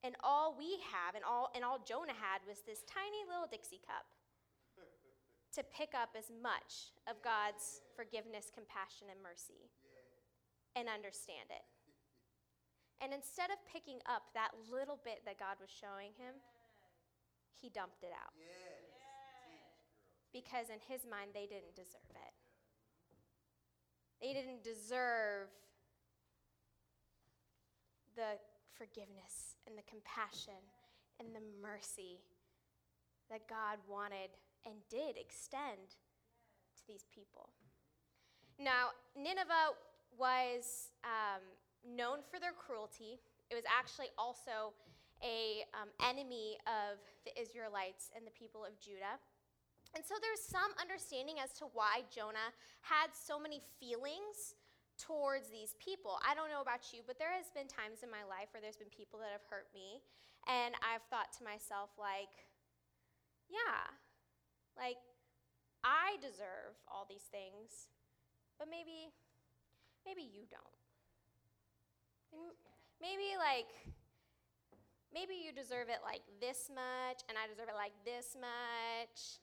And 0.07 0.15
all 0.23 0.55
we 0.55 0.79
have, 0.93 1.19
and 1.19 1.25
all, 1.27 1.51
and 1.51 1.65
all 1.65 1.83
Jonah 1.83 2.15
had, 2.15 2.47
was 2.47 2.63
this 2.63 2.85
tiny 2.87 3.27
little 3.27 3.49
Dixie 3.51 3.83
cup 3.83 4.07
to 5.55 5.63
pick 5.63 5.95
up 5.95 6.15
as 6.19 6.27
much 6.29 6.91
of 7.07 7.23
God's 7.23 7.81
forgiveness, 7.95 8.51
compassion, 8.51 9.07
and 9.07 9.19
mercy 9.23 9.71
and 10.75 10.91
understand 10.91 11.47
it. 11.49 11.63
And 12.99 13.15
instead 13.15 13.51
of 13.51 13.59
picking 13.63 13.99
up 14.07 14.27
that 14.35 14.51
little 14.67 14.99
bit 15.03 15.23
that 15.23 15.39
God 15.39 15.55
was 15.59 15.71
showing 15.71 16.11
him, 16.19 16.35
he 17.55 17.71
dumped 17.71 18.03
it 18.03 18.11
out. 18.11 18.35
Because 20.31 20.67
in 20.67 20.83
his 20.83 21.07
mind, 21.07 21.31
they 21.31 21.47
didn't 21.47 21.75
deserve 21.75 22.11
it. 22.11 22.35
They 24.19 24.35
didn't 24.35 24.63
deserve 24.63 25.47
the 28.15 28.39
forgiveness 28.75 29.55
and 29.67 29.77
the 29.77 29.87
compassion 29.87 30.59
and 31.19 31.31
the 31.31 31.43
mercy 31.61 32.19
that 33.29 33.47
God 33.47 33.79
wanted 33.87 34.35
and 34.65 34.75
did 34.89 35.17
extend 35.17 35.97
to 36.77 36.83
these 36.87 37.05
people. 37.13 37.49
Now, 38.59 38.95
Nineveh 39.15 39.75
was 40.17 40.91
um, 41.03 41.43
known 41.83 42.19
for 42.31 42.39
their 42.39 42.55
cruelty. 42.55 43.19
It 43.51 43.55
was 43.55 43.67
actually 43.67 44.09
also 44.17 44.73
a 45.23 45.63
um, 45.75 45.89
enemy 46.03 46.57
of 46.67 46.99
the 47.23 47.31
Israelites 47.39 48.11
and 48.15 48.25
the 48.25 48.35
people 48.35 48.63
of 48.63 48.75
Judah. 48.79 49.19
And 49.95 50.03
so 50.03 50.19
there's 50.19 50.43
some 50.43 50.75
understanding 50.75 51.39
as 51.39 51.55
to 51.63 51.71
why 51.71 52.03
Jonah 52.11 52.51
had 52.83 53.15
so 53.15 53.39
many 53.39 53.63
feelings 53.79 54.59
towards 54.99 55.47
these 55.47 55.75
people. 55.79 56.19
I 56.23 56.35
don't 56.35 56.51
know 56.51 56.59
about 56.59 56.91
you, 56.91 57.03
but 57.07 57.15
there 57.19 57.31
has 57.31 57.47
been 57.51 57.67
times 57.67 58.03
in 58.03 58.11
my 58.11 58.23
life 58.27 58.51
where 58.51 58.59
there's 58.59 58.79
been 58.79 58.91
people 58.91 59.19
that 59.23 59.31
have 59.31 59.43
hurt 59.47 59.67
me, 59.71 60.03
and 60.47 60.75
I've 60.83 61.03
thought 61.11 61.31
to 61.39 61.47
myself 61.47 61.95
like, 61.99 62.31
yeah, 63.47 63.91
like 64.77 64.97
I 65.83 66.17
deserve 66.21 66.75
all 66.87 67.05
these 67.09 67.27
things, 67.31 67.89
but 68.59 68.67
maybe 68.69 69.11
maybe 70.05 70.23
you 70.23 70.45
don't. 70.51 70.75
Maybe 73.01 73.35
like 73.39 73.67
maybe 75.13 75.35
you 75.35 75.51
deserve 75.55 75.87
it 75.89 75.99
like 76.03 76.21
this 76.41 76.69
much 76.69 77.23
and 77.29 77.37
I 77.39 77.47
deserve 77.47 77.69
it 77.71 77.75
like 77.79 77.95
this 78.05 78.35
much 78.35 79.39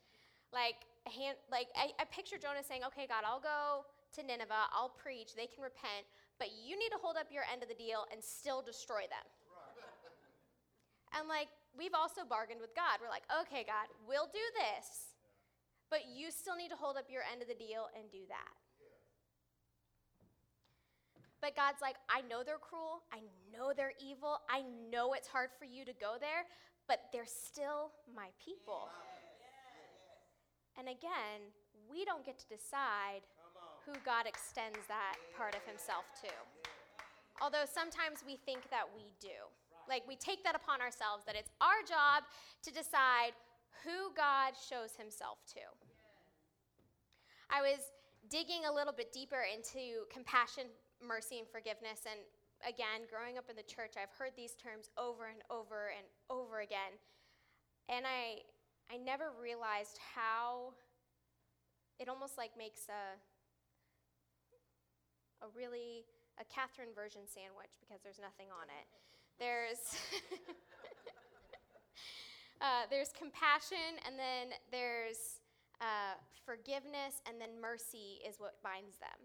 Like, 0.53 0.85
hand, 1.09 1.37
like 1.51 1.69
I, 1.77 1.93
I 1.99 2.05
picture 2.13 2.37
Jonah 2.37 2.63
saying, 2.63 2.85
okay, 2.93 3.09
God, 3.09 3.25
I'll 3.25 3.41
go 3.41 3.89
to 4.17 4.21
Nineveh, 4.21 4.69
I'll 4.73 4.93
preach, 4.93 5.35
they 5.35 5.49
can 5.49 5.65
repent, 5.65 6.05
but 6.39 6.53
you 6.53 6.77
need 6.77 6.93
to 6.93 7.01
hold 7.01 7.17
up 7.17 7.33
your 7.33 7.45
end 7.49 7.65
of 7.65 7.69
the 7.73 7.79
deal 7.79 8.05
and 8.13 8.21
still 8.23 8.61
destroy 8.61 9.09
them. 9.09 9.27
and 11.17 11.29
like, 11.29 11.49
we've 11.77 11.97
also 11.97 12.29
bargained 12.29 12.61
with 12.61 12.77
God. 12.77 13.01
We're 13.01 13.09
like, 13.13 13.25
okay, 13.33 13.65
God, 13.65 13.89
we'll 14.05 14.29
do 14.29 14.45
this, 14.61 15.12
but 15.93 16.09
you 16.09 16.33
still 16.33 16.57
need 16.57 16.73
to 16.73 16.81
hold 16.81 16.97
up 16.97 17.05
your 17.13 17.21
end 17.29 17.45
of 17.45 17.49
the 17.53 17.55
deal 17.61 17.93
and 17.93 18.09
do 18.09 18.25
that. 18.33 18.57
But 21.45 21.53
God's 21.53 21.85
like, 21.85 22.01
I 22.09 22.25
know 22.25 22.41
they're 22.41 22.57
cruel. 22.57 23.05
I 23.13 23.21
know 23.53 23.77
they're 23.77 23.93
evil. 24.01 24.41
I 24.49 24.65
know 24.89 25.13
it's 25.13 25.29
hard 25.29 25.53
for 25.61 25.69
you 25.69 25.85
to 25.85 25.93
go 26.01 26.17
there, 26.17 26.49
but 26.89 27.13
they're 27.13 27.29
still 27.29 27.93
my 28.09 28.33
people. 28.41 28.89
And 30.81 30.89
again, 30.89 31.53
we 31.93 32.09
don't 32.09 32.25
get 32.25 32.41
to 32.41 32.49
decide 32.49 33.21
who 33.85 33.93
God 34.01 34.25
extends 34.25 34.81
that 34.89 35.21
part 35.37 35.53
of 35.53 35.61
himself 35.69 36.09
to. 36.25 36.33
Although 37.45 37.69
sometimes 37.69 38.25
we 38.25 38.41
think 38.49 38.71
that 38.71 38.89
we 38.97 39.13
do. 39.21 39.37
Like 39.91 40.09
we 40.09 40.17
take 40.17 40.41
that 40.49 40.57
upon 40.57 40.81
ourselves 40.81 41.29
that 41.29 41.37
it's 41.37 41.51
our 41.61 41.85
job 41.85 42.25
to 42.65 42.71
decide 42.73 43.37
who 43.85 44.15
God 44.17 44.55
shows 44.55 44.95
himself 44.97 45.43
to. 45.59 45.82
I 47.53 47.61
was 47.61 47.93
digging 48.33 48.65
a 48.65 48.73
little 48.73 48.97
bit 48.97 49.13
deeper 49.13 49.45
into 49.45 50.09
compassion 50.09 50.73
mercy 51.05 51.37
and 51.37 51.47
forgiveness. 51.47 52.09
And 52.09 52.17
again, 52.65 53.05
growing 53.13 53.37
up 53.37 53.53
in 53.53 53.61
the 53.61 53.69
church, 53.69 54.01
I've 54.01 54.17
heard 54.17 54.33
these 54.33 54.57
terms 54.57 54.89
over 54.97 55.29
and 55.29 55.45
over 55.53 55.93
and 55.93 56.09
over 56.33 56.65
again. 56.65 56.97
And 57.93 58.09
I, 58.09 58.49
I 58.89 58.97
never 58.97 59.37
realized 59.37 60.01
how 60.01 60.73
it 62.01 62.09
almost 62.09 62.41
like 62.41 62.57
makes 62.57 62.89
a, 62.89 63.21
a 65.45 65.53
really, 65.53 66.09
a 66.41 66.49
Catherine 66.49 66.97
version 66.97 67.29
sandwich 67.29 67.77
because 67.85 68.01
there's 68.01 68.17
nothing 68.17 68.49
on 68.49 68.73
it. 68.73 68.89
There's, 69.37 69.93
uh, 72.65 72.89
there's 72.89 73.13
compassion, 73.13 74.01
and 74.09 74.17
then 74.17 74.57
there's 74.73 75.42
uh, 75.83 76.15
forgiveness, 76.47 77.19
and 77.27 77.43
then 77.43 77.59
mercy 77.59 78.23
is 78.23 78.39
what 78.39 78.63
binds 78.63 79.03
them. 79.03 79.19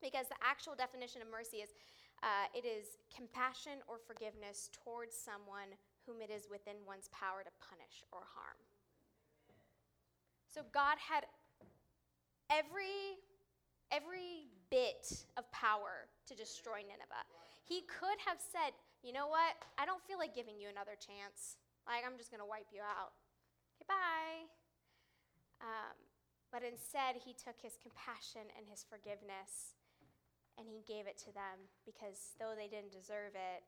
Because 0.00 0.26
the 0.32 0.40
actual 0.40 0.72
definition 0.72 1.20
of 1.20 1.28
mercy 1.28 1.60
is 1.60 1.76
uh, 2.24 2.50
it 2.56 2.66
is 2.66 2.98
compassion 3.14 3.78
or 3.86 4.00
forgiveness 4.00 4.72
towards 4.72 5.14
someone 5.14 5.70
whom 6.02 6.18
it 6.24 6.32
is 6.32 6.48
within 6.50 6.74
one's 6.82 7.12
power 7.14 7.44
to 7.46 7.52
punish 7.62 8.02
or 8.10 8.24
harm. 8.26 8.58
So 10.48 10.64
God 10.72 10.96
had 10.98 11.28
every 12.50 13.20
every 13.92 14.48
bit 14.72 15.28
of 15.36 15.44
power 15.52 16.08
to 16.26 16.34
destroy 16.34 16.80
Nineveh. 16.82 17.28
He 17.62 17.84
could 17.86 18.18
have 18.24 18.40
said, 18.40 18.72
"You 19.04 19.12
know 19.12 19.28
what? 19.28 19.54
I 19.76 19.84
don't 19.84 20.02
feel 20.02 20.18
like 20.18 20.34
giving 20.34 20.58
you 20.58 20.72
another 20.72 20.96
chance. 20.96 21.60
Like 21.86 22.02
I'm 22.02 22.16
just 22.16 22.32
going 22.32 22.42
to 22.42 22.48
wipe 22.48 22.72
you 22.72 22.80
out. 22.80 23.12
Goodbye." 23.78 24.57
Um, 25.60 25.96
but 26.52 26.64
instead, 26.64 27.20
he 27.22 27.36
took 27.36 27.60
his 27.60 27.76
compassion 27.76 28.48
and 28.56 28.64
his 28.66 28.86
forgiveness 28.86 29.76
and 30.56 30.66
he 30.66 30.82
gave 30.82 31.06
it 31.06 31.18
to 31.22 31.30
them 31.30 31.70
because 31.86 32.34
though 32.42 32.58
they 32.58 32.66
didn't 32.66 32.90
deserve 32.90 33.36
it, 33.38 33.62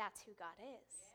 that's 0.00 0.24
who 0.24 0.32
God 0.38 0.56
is. 0.62 1.12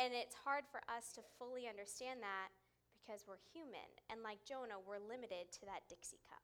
And 0.00 0.16
it's 0.16 0.34
hard 0.34 0.64
for 0.66 0.80
us 0.88 1.12
to 1.14 1.22
fully 1.38 1.68
understand 1.68 2.24
that 2.24 2.50
because 2.98 3.28
we're 3.28 3.42
human. 3.52 3.86
And 4.08 4.24
like 4.24 4.42
Jonah, 4.42 4.80
we're 4.80 5.02
limited 5.02 5.52
to 5.60 5.62
that 5.68 5.86
Dixie 5.86 6.24
cup. 6.26 6.42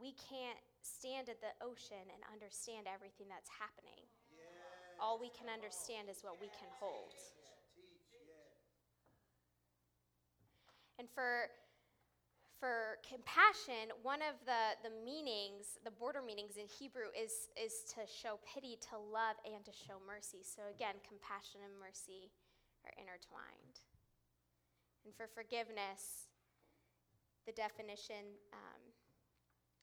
We 0.00 0.16
can't 0.16 0.60
stand 0.80 1.28
at 1.28 1.44
the 1.44 1.52
ocean 1.60 2.08
and 2.08 2.20
understand 2.32 2.88
everything 2.88 3.28
that's 3.28 3.52
happening. 3.52 4.02
All 4.96 5.20
we 5.20 5.28
can 5.28 5.52
understand 5.52 6.08
is 6.08 6.24
what 6.24 6.40
we 6.40 6.48
can 6.56 6.68
hold. 6.80 7.12
And 10.98 11.08
for 11.12 11.48
for 12.56 12.96
compassion, 13.04 13.92
one 14.00 14.24
of 14.24 14.40
the, 14.48 14.80
the 14.80 14.88
meanings, 15.04 15.76
the 15.84 15.92
border 15.92 16.24
meanings 16.24 16.56
in 16.56 16.64
Hebrew, 16.64 17.12
is, 17.12 17.52
is 17.52 17.84
to 17.92 18.08
show 18.08 18.40
pity, 18.48 18.80
to 18.88 18.96
love, 18.96 19.36
and 19.44 19.60
to 19.68 19.74
show 19.76 20.00
mercy. 20.00 20.40
So 20.40 20.64
again, 20.72 20.96
compassion 21.04 21.60
and 21.60 21.76
mercy 21.76 22.32
are 22.88 22.96
intertwined. 22.96 23.84
And 25.04 25.12
for 25.12 25.28
forgiveness, 25.28 26.32
the 27.44 27.52
definition 27.52 28.40
um, 28.56 28.82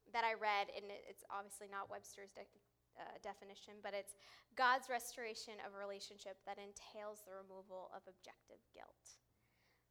that 0.10 0.26
I 0.26 0.34
read, 0.34 0.74
and 0.74 0.90
it's 0.90 1.24
obviously 1.30 1.70
not 1.70 1.94
Webster's 1.94 2.34
de- 2.34 2.50
uh, 2.98 3.22
definition, 3.22 3.86
but 3.86 3.94
it's 3.94 4.18
God's 4.58 4.90
restoration 4.90 5.62
of 5.62 5.78
a 5.78 5.80
relationship 5.80 6.42
that 6.50 6.58
entails 6.58 7.22
the 7.22 7.38
removal 7.38 7.94
of 7.94 8.02
objective 8.10 8.62
guilt. 8.74 9.22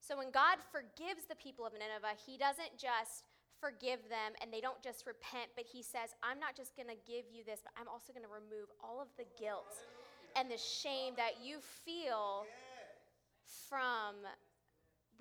So 0.03 0.19
when 0.19 0.35
God 0.35 0.59
forgives 0.75 1.31
the 1.31 1.39
people 1.39 1.63
of 1.63 1.73
Nineveh, 1.79 2.19
he 2.19 2.35
doesn't 2.35 2.75
just 2.75 3.23
forgive 3.63 4.03
them 4.11 4.35
and 4.43 4.51
they 4.51 4.59
don't 4.59 4.83
just 4.83 5.07
repent, 5.07 5.55
but 5.55 5.63
he 5.63 5.79
says, 5.79 6.11
I'm 6.27 6.43
not 6.43 6.59
just 6.59 6.75
going 6.75 6.91
to 6.91 6.99
give 7.07 7.31
you 7.31 7.47
this, 7.47 7.63
but 7.63 7.71
I'm 7.79 7.87
also 7.87 8.11
going 8.11 8.27
to 8.27 8.35
remove 8.35 8.67
all 8.83 8.99
of 8.99 9.07
the 9.15 9.31
guilt 9.39 9.71
and 10.35 10.51
the 10.51 10.59
shame 10.59 11.15
that 11.15 11.39
you 11.39 11.63
feel 11.63 12.51
from 13.71 14.27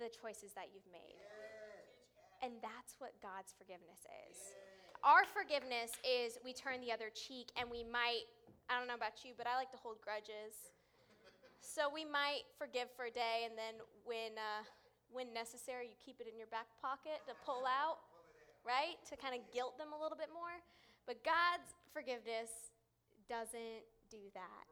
the 0.02 0.10
choices 0.10 0.50
that 0.58 0.74
you've 0.74 0.90
made. 0.90 1.22
And 2.42 2.58
that's 2.58 2.98
what 2.98 3.14
God's 3.22 3.54
forgiveness 3.54 4.02
is. 4.26 4.34
Our 5.06 5.22
forgiveness 5.30 5.94
is 6.02 6.42
we 6.42 6.50
turn 6.50 6.82
the 6.82 6.90
other 6.90 7.14
cheek 7.14 7.54
and 7.54 7.70
we 7.70 7.86
might, 7.86 8.26
I 8.66 8.82
don't 8.82 8.90
know 8.90 8.98
about 8.98 9.22
you, 9.22 9.38
but 9.38 9.46
I 9.46 9.54
like 9.54 9.70
to 9.70 9.78
hold 9.78 10.02
grudges. 10.02 10.74
So 11.62 11.86
we 11.86 12.02
might 12.02 12.50
forgive 12.58 12.90
for 12.98 13.06
a 13.06 13.14
day, 13.14 13.46
and 13.46 13.54
then 13.54 13.78
when, 14.02 14.34
uh, 14.34 14.66
when 15.14 15.30
necessary, 15.30 15.86
you 15.86 15.96
keep 16.02 16.18
it 16.18 16.26
in 16.26 16.34
your 16.34 16.50
back 16.50 16.66
pocket 16.82 17.22
to 17.30 17.38
pull 17.46 17.62
out, 17.70 18.02
right? 18.66 18.98
To 19.08 19.14
kind 19.14 19.38
of 19.38 19.46
guilt 19.54 19.78
them 19.78 19.94
a 19.94 19.98
little 19.98 20.18
bit 20.18 20.34
more. 20.34 20.58
But 21.06 21.22
God's 21.22 21.70
forgiveness 21.94 22.74
doesn't 23.30 23.86
do 24.10 24.26
that. 24.34 24.66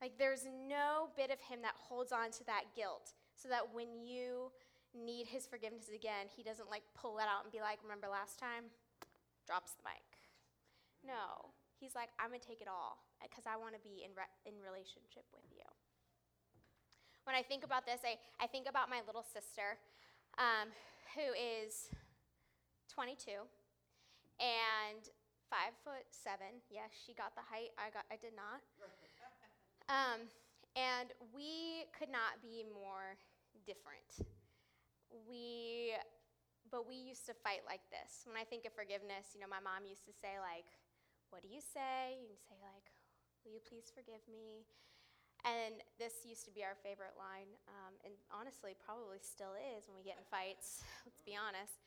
Like 0.00 0.16
there's 0.18 0.48
no 0.48 1.12
bit 1.16 1.30
of 1.30 1.38
Him 1.40 1.60
that 1.62 1.76
holds 1.76 2.12
on 2.12 2.32
to 2.40 2.44
that 2.48 2.72
guilt, 2.74 3.12
so 3.36 3.48
that 3.52 3.62
when 3.72 4.00
you 4.00 4.50
need 4.96 5.28
His 5.28 5.46
forgiveness 5.46 5.92
again, 5.92 6.32
He 6.32 6.42
doesn't 6.42 6.68
like 6.68 6.82
pull 6.96 7.20
it 7.20 7.28
out 7.28 7.44
and 7.44 7.52
be 7.52 7.60
like, 7.60 7.78
"Remember 7.84 8.08
last 8.08 8.40
time?" 8.40 8.72
Drops 9.46 9.76
the 9.76 9.84
mic. 9.84 10.04
No, 11.04 11.52
He's 11.76 11.94
like, 11.94 12.08
"I'm 12.18 12.28
gonna 12.28 12.40
take 12.40 12.60
it 12.60 12.68
all." 12.68 13.04
because 13.24 13.48
I 13.48 13.56
want 13.56 13.72
to 13.72 13.80
be 13.80 14.04
in, 14.04 14.12
re- 14.12 14.36
in 14.44 14.54
relationship 14.60 15.24
with 15.32 15.48
you. 15.48 15.63
When 17.24 17.34
I 17.34 17.42
think 17.42 17.64
about 17.64 17.88
this, 17.88 18.04
I, 18.04 18.20
I 18.36 18.46
think 18.46 18.68
about 18.68 18.92
my 18.92 19.00
little 19.06 19.24
sister 19.24 19.80
um, 20.36 20.68
who 21.16 21.32
is 21.32 21.88
22 22.92 23.44
and 24.40 25.02
five 25.48 25.72
foot 25.84 26.04
seven. 26.12 26.60
Yes, 26.68 26.92
she 26.92 27.16
got 27.16 27.32
the 27.32 27.44
height. 27.44 27.72
I 27.80 27.88
got. 27.88 28.04
I 28.12 28.16
did 28.16 28.36
not. 28.36 28.60
Um, 29.84 30.32
and 30.80 31.12
we 31.36 31.84
could 31.92 32.08
not 32.08 32.40
be 32.40 32.64
more 32.64 33.20
different. 33.68 34.32
We, 35.28 35.92
but 36.72 36.88
we 36.88 36.96
used 36.96 37.28
to 37.28 37.36
fight 37.36 37.68
like 37.68 37.84
this. 37.92 38.24
When 38.24 38.40
I 38.40 38.48
think 38.48 38.64
of 38.64 38.72
forgiveness, 38.72 39.36
you 39.36 39.44
know, 39.44 39.50
my 39.52 39.60
mom 39.60 39.84
used 39.84 40.08
to 40.08 40.14
say 40.16 40.40
like, 40.40 40.64
"What 41.28 41.44
do 41.44 41.52
you 41.52 41.60
say?" 41.60 42.16
And 42.16 42.32
you 42.32 42.40
say 42.48 42.56
like, 42.64 42.88
Will 43.44 43.52
you 43.52 43.60
please 43.60 43.92
forgive 43.92 44.24
me? 44.24 44.64
And 45.44 45.84
this 46.00 46.24
used 46.24 46.48
to 46.48 46.52
be 46.56 46.64
our 46.64 46.72
favorite 46.80 47.20
line, 47.20 47.52
um, 47.68 47.92
and 48.00 48.16
honestly, 48.32 48.72
probably 48.80 49.20
still 49.20 49.52
is 49.76 49.84
when 49.92 50.00
we 50.00 50.04
get 50.04 50.16
in 50.16 50.24
fights. 50.24 50.80
Let's 51.04 51.20
be 51.20 51.36
honest. 51.36 51.84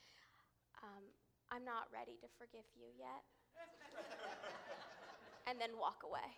Um, 0.86 1.02
I'm 1.50 1.66
not 1.66 1.90
ready 1.90 2.22
to 2.22 2.30
forgive 2.38 2.70
you 2.78 2.94
yet. 2.94 3.26
and 5.50 5.58
then 5.58 5.74
walk 5.74 6.06
away. 6.06 6.30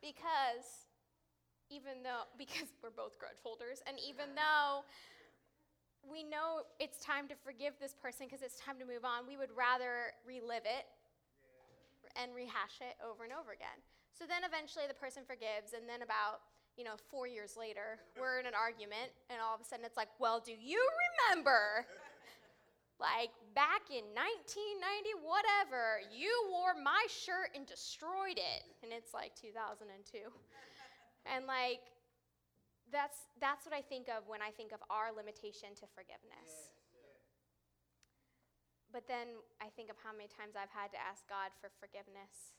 because 0.00 0.88
even 1.68 2.00
though, 2.06 2.24
because 2.38 2.72
we're 2.80 2.94
both 2.94 3.18
grudge 3.18 3.42
holders, 3.42 3.82
and 3.84 3.98
even 4.00 4.32
though 4.32 4.86
we 6.06 6.22
know 6.22 6.62
it's 6.78 7.02
time 7.02 7.26
to 7.28 7.34
forgive 7.42 7.74
this 7.80 7.94
person 7.98 8.26
because 8.26 8.40
it's 8.40 8.56
time 8.62 8.78
to 8.78 8.86
move 8.86 9.04
on. 9.04 9.26
We 9.26 9.36
would 9.36 9.50
rather 9.50 10.14
relive 10.22 10.62
it 10.62 10.86
and 12.18 12.34
rehash 12.34 12.80
it 12.80 12.96
over 13.04 13.24
and 13.24 13.32
over 13.32 13.52
again. 13.52 13.78
So 14.16 14.24
then 14.24 14.42
eventually 14.48 14.88
the 14.88 14.96
person 14.96 15.22
forgives, 15.28 15.76
and 15.76 15.84
then 15.84 16.00
about 16.00 16.40
you 16.74 16.84
know 16.84 16.96
four 17.12 17.28
years 17.28 17.56
later, 17.56 18.00
we're 18.20 18.40
in 18.40 18.46
an 18.48 18.56
argument, 18.56 19.12
and 19.28 19.38
all 19.38 19.54
of 19.54 19.60
a 19.60 19.66
sudden 19.68 19.84
it's 19.84 19.96
like, 19.96 20.10
well, 20.18 20.40
do 20.40 20.52
you 20.56 20.80
remember? 21.28 21.84
Like 22.96 23.28
back 23.52 23.92
in 23.92 24.08
1990, 24.16 25.20
whatever, 25.20 26.00
you 26.08 26.32
wore 26.48 26.72
my 26.72 27.04
shirt 27.12 27.52
and 27.52 27.68
destroyed 27.68 28.40
it. 28.40 28.64
And 28.80 28.88
it's 28.88 29.12
like 29.12 29.36
2002. 29.36 29.84
and 31.28 31.44
like, 31.44 31.84
that's, 32.88 33.28
that's 33.36 33.68
what 33.68 33.76
I 33.76 33.84
think 33.84 34.08
of 34.08 34.24
when 34.24 34.40
I 34.40 34.48
think 34.48 34.72
of 34.72 34.80
our 34.88 35.12
limitation 35.12 35.76
to 35.76 35.84
forgiveness. 35.92 36.72
But 38.96 39.04
then 39.04 39.44
I 39.60 39.68
think 39.76 39.92
of 39.92 40.00
how 40.00 40.16
many 40.16 40.24
times 40.24 40.56
I've 40.56 40.72
had 40.72 40.88
to 40.96 40.96
ask 40.96 41.20
God 41.28 41.52
for 41.60 41.68
forgiveness 41.76 42.56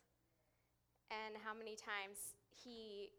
and 1.09 1.33
how 1.41 1.57
many 1.57 1.73
times 1.73 2.37
He, 2.53 3.09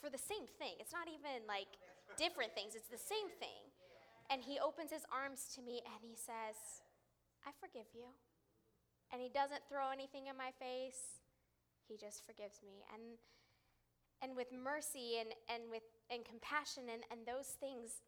for 0.00 0.08
the 0.08 0.16
same 0.16 0.48
thing, 0.56 0.80
it's 0.80 0.96
not 0.96 1.04
even 1.04 1.44
like 1.44 1.68
different 2.16 2.56
things, 2.56 2.72
it's 2.72 2.88
the 2.88 2.96
same 2.96 3.28
thing. 3.36 3.68
And 4.32 4.40
He 4.40 4.56
opens 4.56 4.88
His 4.88 5.04
arms 5.12 5.52
to 5.52 5.60
me 5.60 5.84
and 5.84 6.00
He 6.00 6.16
says, 6.16 6.80
I 7.44 7.52
forgive 7.60 7.92
you. 7.92 8.08
And 9.12 9.20
He 9.20 9.28
doesn't 9.28 9.68
throw 9.68 9.92
anything 9.92 10.32
in 10.32 10.36
my 10.40 10.48
face, 10.56 11.20
He 11.84 12.00
just 12.00 12.24
forgives 12.24 12.64
me. 12.64 12.88
And 12.88 13.20
and 14.24 14.32
with 14.32 14.48
mercy 14.48 15.20
and, 15.20 15.34
and 15.52 15.68
with 15.68 15.84
and 16.08 16.24
compassion 16.24 16.88
and, 16.88 17.04
and 17.12 17.26
those 17.28 17.58
things 17.60 18.00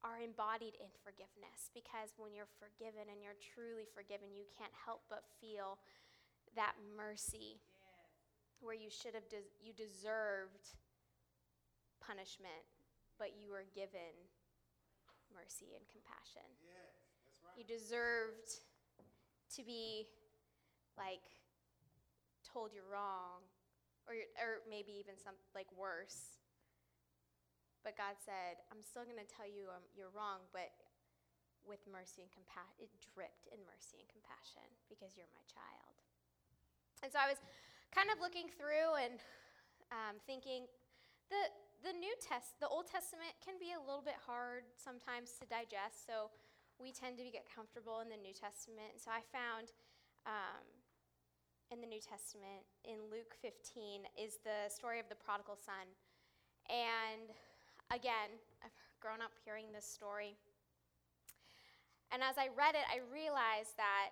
are 0.00 0.16
embodied 0.20 0.80
in 0.80 0.88
forgiveness 1.04 1.68
because 1.76 2.16
when 2.16 2.32
you're 2.32 2.50
forgiven 2.56 3.12
and 3.12 3.20
you're 3.20 3.36
truly 3.36 3.84
forgiven, 3.84 4.32
you 4.32 4.48
can't 4.56 4.72
help 4.72 5.04
but 5.12 5.28
feel 5.40 5.76
that 6.56 6.72
mercy 6.96 7.60
yes. 7.60 8.64
where 8.64 8.76
you 8.76 8.88
should 8.88 9.12
have 9.12 9.28
you 9.60 9.76
deserved 9.76 10.72
punishment, 12.00 12.64
but 13.20 13.36
you 13.36 13.52
were 13.52 13.68
given 13.76 14.16
mercy 15.30 15.76
and 15.76 15.84
compassion. 15.92 16.48
That's 16.64 17.38
right. 17.44 17.54
You 17.60 17.64
deserved 17.68 18.64
to 19.56 19.60
be 19.62 20.08
like 20.96 21.22
told 22.42 22.72
you're 22.72 22.88
wrong 22.88 23.44
or, 24.08 24.14
or 24.40 24.64
maybe 24.66 24.96
even 24.98 25.14
some 25.20 25.36
like 25.54 25.68
worse 25.76 26.39
but 27.82 27.96
God 27.96 28.16
said, 28.20 28.60
I'm 28.68 28.84
still 28.84 29.04
going 29.08 29.20
to 29.20 29.28
tell 29.28 29.48
you 29.48 29.72
um, 29.72 29.84
you're 29.96 30.12
wrong, 30.12 30.44
but 30.52 30.72
with 31.64 31.80
mercy 31.88 32.24
and 32.24 32.32
compassion, 32.32 32.88
it 32.88 32.92
dripped 33.12 33.48
in 33.52 33.60
mercy 33.68 34.00
and 34.00 34.08
compassion 34.08 34.64
because 34.88 35.16
you're 35.16 35.30
my 35.36 35.44
child. 35.48 35.94
And 37.04 37.08
so 37.12 37.20
I 37.20 37.28
was 37.28 37.40
kind 37.92 38.12
of 38.12 38.20
looking 38.20 38.48
through 38.52 38.96
and 39.00 39.20
um, 39.92 40.20
thinking 40.24 40.68
the 41.28 41.42
the 41.80 41.96
New 41.96 42.12
Test, 42.20 42.60
the 42.60 42.68
Old 42.68 42.84
Testament 42.84 43.32
can 43.40 43.56
be 43.56 43.72
a 43.72 43.80
little 43.80 44.04
bit 44.04 44.20
hard 44.20 44.68
sometimes 44.76 45.32
to 45.40 45.48
digest. 45.48 46.04
So 46.04 46.28
we 46.76 46.92
tend 46.92 47.16
to 47.16 47.24
get 47.32 47.48
comfortable 47.48 48.04
in 48.04 48.12
the 48.12 48.20
New 48.20 48.36
Testament. 48.36 49.00
So 49.00 49.08
I 49.08 49.24
found 49.32 49.72
um, 50.28 50.64
in 51.72 51.80
the 51.80 51.88
New 51.88 52.04
Testament 52.04 52.68
in 52.84 53.00
Luke 53.08 53.32
15 53.40 54.04
is 54.12 54.44
the 54.44 54.68
story 54.68 55.00
of 55.00 55.08
the 55.08 55.16
prodigal 55.16 55.56
son, 55.56 55.88
and 56.68 57.32
again, 57.90 58.30
I've 58.64 58.74
grown 59.00 59.20
up 59.20 59.32
hearing 59.44 59.66
this 59.74 59.84
story. 59.84 60.36
And 62.12 62.22
as 62.22 62.38
I 62.38 62.48
read 62.56 62.74
it, 62.74 62.86
I 62.90 63.02
realized 63.12 63.76
that 63.76 64.10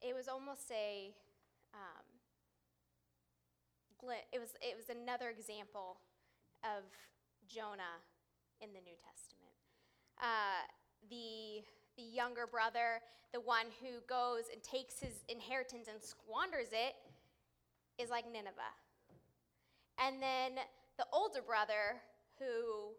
it 0.00 0.14
was 0.14 0.28
almost 0.28 0.70
a 0.70 1.12
um, 1.74 2.04
it 4.32 4.38
was 4.38 4.54
it 4.62 4.76
was 4.76 4.88
another 4.88 5.28
example 5.28 5.98
of 6.64 6.84
Jonah 7.48 8.00
in 8.60 8.70
the 8.72 8.80
New 8.80 8.96
Testament. 8.96 9.52
Uh, 10.20 10.64
the 11.10 11.64
the 11.96 12.02
younger 12.02 12.46
brother, 12.46 13.02
the 13.32 13.40
one 13.40 13.66
who 13.82 14.00
goes 14.08 14.44
and 14.52 14.62
takes 14.62 15.00
his 15.00 15.24
inheritance 15.28 15.88
and 15.90 16.00
squanders 16.00 16.68
it, 16.72 16.94
is 17.98 18.08
like 18.08 18.24
Nineveh. 18.24 18.74
And 19.98 20.22
then 20.22 20.62
the 20.96 21.06
older 21.12 21.42
brother, 21.42 21.98
who 22.38 22.94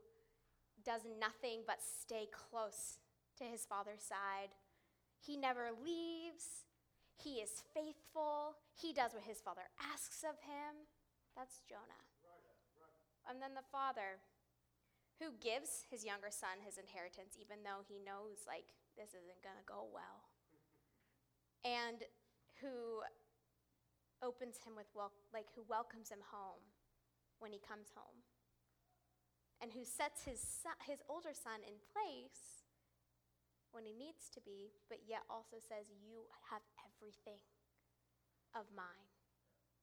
does 0.83 1.01
nothing 1.19 1.63
but 1.67 1.79
stay 1.81 2.27
close 2.31 2.99
to 3.37 3.43
his 3.43 3.65
father's 3.65 4.03
side. 4.03 4.55
He 5.19 5.35
never 5.35 5.71
leaves. 5.75 6.67
He 7.19 7.43
is 7.43 7.63
faithful. 7.73 8.55
He 8.75 8.93
does 8.93 9.13
what 9.13 9.23
his 9.23 9.41
father 9.41 9.67
asks 9.79 10.23
of 10.23 10.39
him. 10.43 10.87
That's 11.35 11.61
Jonah. 11.67 12.03
And 13.27 13.41
then 13.43 13.53
the 13.53 13.67
father, 13.71 14.23
who 15.19 15.35
gives 15.37 15.85
his 15.91 16.07
younger 16.07 16.31
son 16.31 16.63
his 16.63 16.79
inheritance, 16.79 17.35
even 17.37 17.61
though 17.61 17.83
he 17.85 17.99
knows, 17.99 18.47
like, 18.47 18.71
this 18.97 19.13
isn't 19.13 19.43
going 19.43 19.59
to 19.59 19.67
go 19.67 19.85
well. 19.91 20.25
And 21.61 22.07
who 22.63 23.03
opens 24.23 24.57
him 24.63 24.73
with, 24.73 24.87
wel- 24.95 25.13
like, 25.35 25.51
who 25.53 25.67
welcomes 25.67 26.09
him 26.09 26.23
home 26.31 26.63
when 27.37 27.51
he 27.51 27.59
comes 27.59 27.91
home 27.93 28.23
and 29.59 29.75
who 29.75 29.83
sets 29.83 30.23
his, 30.23 30.39
son, 30.39 30.75
his 30.87 31.03
older 31.11 31.35
son 31.35 31.59
in 31.67 31.75
place 31.91 32.63
when 33.71 33.85
he 33.85 33.93
needs 33.93 34.31
to 34.33 34.41
be, 34.41 34.73
but 34.89 35.05
yet 35.05 35.27
also 35.29 35.61
says, 35.61 35.91
You 35.91 36.25
have 36.49 36.63
everything 36.81 37.43
of 38.57 38.65
mine. 38.73 39.09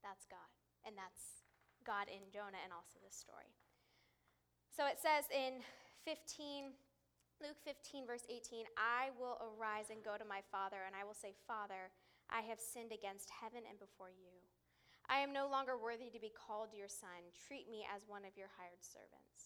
That's 0.02 0.26
God. 0.26 0.50
And 0.82 0.98
that's 0.98 1.46
God 1.86 2.10
in 2.10 2.26
Jonah 2.32 2.58
and 2.62 2.74
also 2.74 2.98
this 2.98 3.14
story. 3.14 3.54
So 4.74 4.84
it 4.90 4.98
says 4.98 5.24
in 5.30 5.62
15, 6.04 6.74
Luke 7.40 7.58
15, 7.64 8.06
verse 8.06 8.26
18, 8.28 8.66
I 8.76 9.14
will 9.16 9.38
arise 9.38 9.92
and 9.92 10.02
go 10.02 10.18
to 10.18 10.26
my 10.26 10.42
father, 10.50 10.84
and 10.84 10.96
I 10.96 11.06
will 11.06 11.16
say, 11.16 11.32
Father, 11.46 11.92
I 12.28 12.42
have 12.42 12.58
sinned 12.58 12.90
against 12.90 13.30
heaven 13.30 13.62
and 13.68 13.78
before 13.78 14.10
you. 14.10 14.34
I 15.06 15.22
am 15.22 15.30
no 15.30 15.46
longer 15.46 15.78
worthy 15.78 16.10
to 16.10 16.18
be 16.18 16.34
called 16.34 16.74
your 16.74 16.90
son. 16.90 17.30
Treat 17.46 17.70
me 17.70 17.86
as 17.86 18.02
one 18.10 18.26
of 18.26 18.34
your 18.34 18.50
hired 18.58 18.82
servants. 18.82 19.45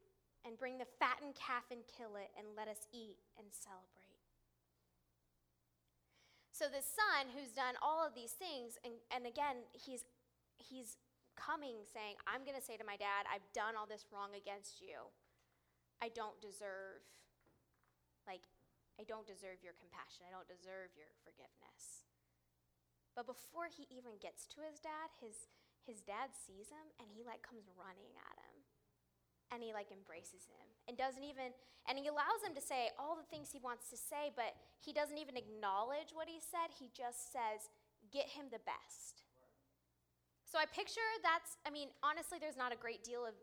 and 0.45 0.57
bring 0.57 0.77
the 0.77 0.89
fattened 0.97 1.37
calf 1.37 1.69
and 1.69 1.81
kill 1.85 2.17
it, 2.17 2.33
and 2.37 2.57
let 2.57 2.67
us 2.67 2.89
eat 2.89 3.21
and 3.37 3.47
celebrate. 3.53 4.01
So 6.51 6.69
the 6.69 6.85
son 6.85 7.33
who's 7.33 7.53
done 7.57 7.73
all 7.81 8.05
of 8.05 8.13
these 8.13 8.37
things, 8.37 8.77
and, 8.85 8.93
and 9.09 9.25
again, 9.25 9.65
he's, 9.73 10.05
he's 10.61 10.97
coming 11.33 11.81
saying, 11.89 12.21
I'm 12.29 12.45
to 12.45 12.61
say 12.61 12.77
to 12.77 12.85
my 12.85 13.01
dad, 13.01 13.25
I've 13.25 13.45
done 13.49 13.73
all 13.73 13.89
this 13.89 14.05
wrong 14.13 14.37
against 14.37 14.77
you. 14.77 15.09
I 16.05 16.13
don't 16.13 16.37
deserve, 16.37 17.01
like, 18.29 18.45
I 19.01 19.09
don't 19.09 19.25
deserve 19.25 19.65
your 19.65 19.73
compassion. 19.73 20.29
I 20.29 20.33
don't 20.33 20.45
deserve 20.45 20.93
your 20.93 21.09
forgiveness. 21.25 22.05
But 23.17 23.25
before 23.25 23.65
he 23.65 23.89
even 23.89 24.21
gets 24.21 24.45
to 24.53 24.61
his 24.61 24.77
dad, 24.77 25.09
his, 25.17 25.49
his 25.81 26.05
dad 26.05 26.37
sees 26.37 26.69
him 26.69 26.93
and 27.01 27.09
he 27.09 27.25
like 27.25 27.41
comes 27.41 27.65
running 27.73 28.13
at 28.21 28.37
him 28.37 28.61
and 29.51 29.61
he 29.61 29.75
like 29.75 29.91
embraces 29.91 30.47
him 30.47 30.67
and 30.87 30.97
doesn't 30.97 31.23
even 31.23 31.51
and 31.87 31.99
he 31.99 32.07
allows 32.07 32.39
him 32.41 32.55
to 32.55 32.63
say 32.63 32.89
all 32.97 33.19
the 33.19 33.27
things 33.27 33.51
he 33.51 33.59
wants 33.59 33.91
to 33.91 33.97
say 33.99 34.31
but 34.35 34.55
he 34.79 34.91
doesn't 34.95 35.19
even 35.19 35.37
acknowledge 35.37 36.15
what 36.15 36.25
he 36.25 36.39
said. 36.41 36.73
He 36.73 36.89
just 36.95 37.31
says 37.31 37.69
get 38.09 38.27
him 38.31 38.49
the 38.49 38.63
best. 38.63 39.27
So 40.47 40.59
i 40.59 40.65
picture 40.65 41.05
that's 41.23 41.59
i 41.67 41.71
mean 41.71 41.91
honestly 42.03 42.39
there's 42.39 42.57
not 42.57 42.73
a 42.73 42.79
great 42.79 43.03
deal 43.03 43.23
of 43.23 43.35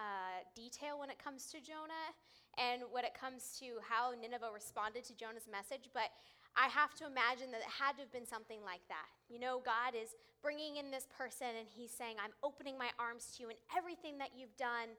uh, 0.00 0.40
detail 0.56 0.96
when 0.96 1.10
it 1.12 1.20
comes 1.20 1.52
to 1.52 1.60
jonah 1.60 2.08
and 2.56 2.80
when 2.96 3.04
it 3.04 3.12
comes 3.12 3.60
to 3.60 3.76
how 3.84 4.16
nineveh 4.16 4.48
responded 4.48 5.04
to 5.04 5.12
jonah's 5.12 5.44
message 5.50 5.92
but 5.92 6.08
I 6.56 6.68
have 6.68 6.92
to 7.00 7.08
imagine 7.08 7.48
that 7.52 7.64
it 7.64 7.72
had 7.80 7.96
to 7.96 8.04
have 8.04 8.12
been 8.12 8.28
something 8.28 8.60
like 8.60 8.84
that. 8.88 9.08
You 9.28 9.40
know, 9.40 9.64
God 9.64 9.96
is 9.96 10.12
bringing 10.44 10.76
in 10.76 10.90
this 10.92 11.08
person 11.08 11.48
and 11.56 11.64
he's 11.64 11.90
saying, 11.90 12.16
I'm 12.20 12.36
opening 12.44 12.76
my 12.76 12.92
arms 13.00 13.32
to 13.36 13.44
you, 13.44 13.48
and 13.48 13.58
everything 13.72 14.18
that 14.18 14.36
you've 14.36 14.56
done 14.60 14.92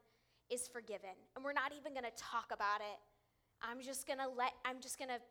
is 0.54 0.70
forgiven. 0.70 1.18
And 1.34 1.42
we're 1.42 1.58
not 1.58 1.74
even 1.74 1.98
going 1.98 2.06
to 2.06 2.14
talk 2.14 2.54
about 2.54 2.86
it. 2.86 3.02
I'm 3.66 3.82
just 3.82 4.06
going 4.06 4.22
to 4.22 4.30
let, 4.30 4.54
I'm 4.62 4.78
just 4.78 5.02
going 5.02 5.10
to 5.10 5.22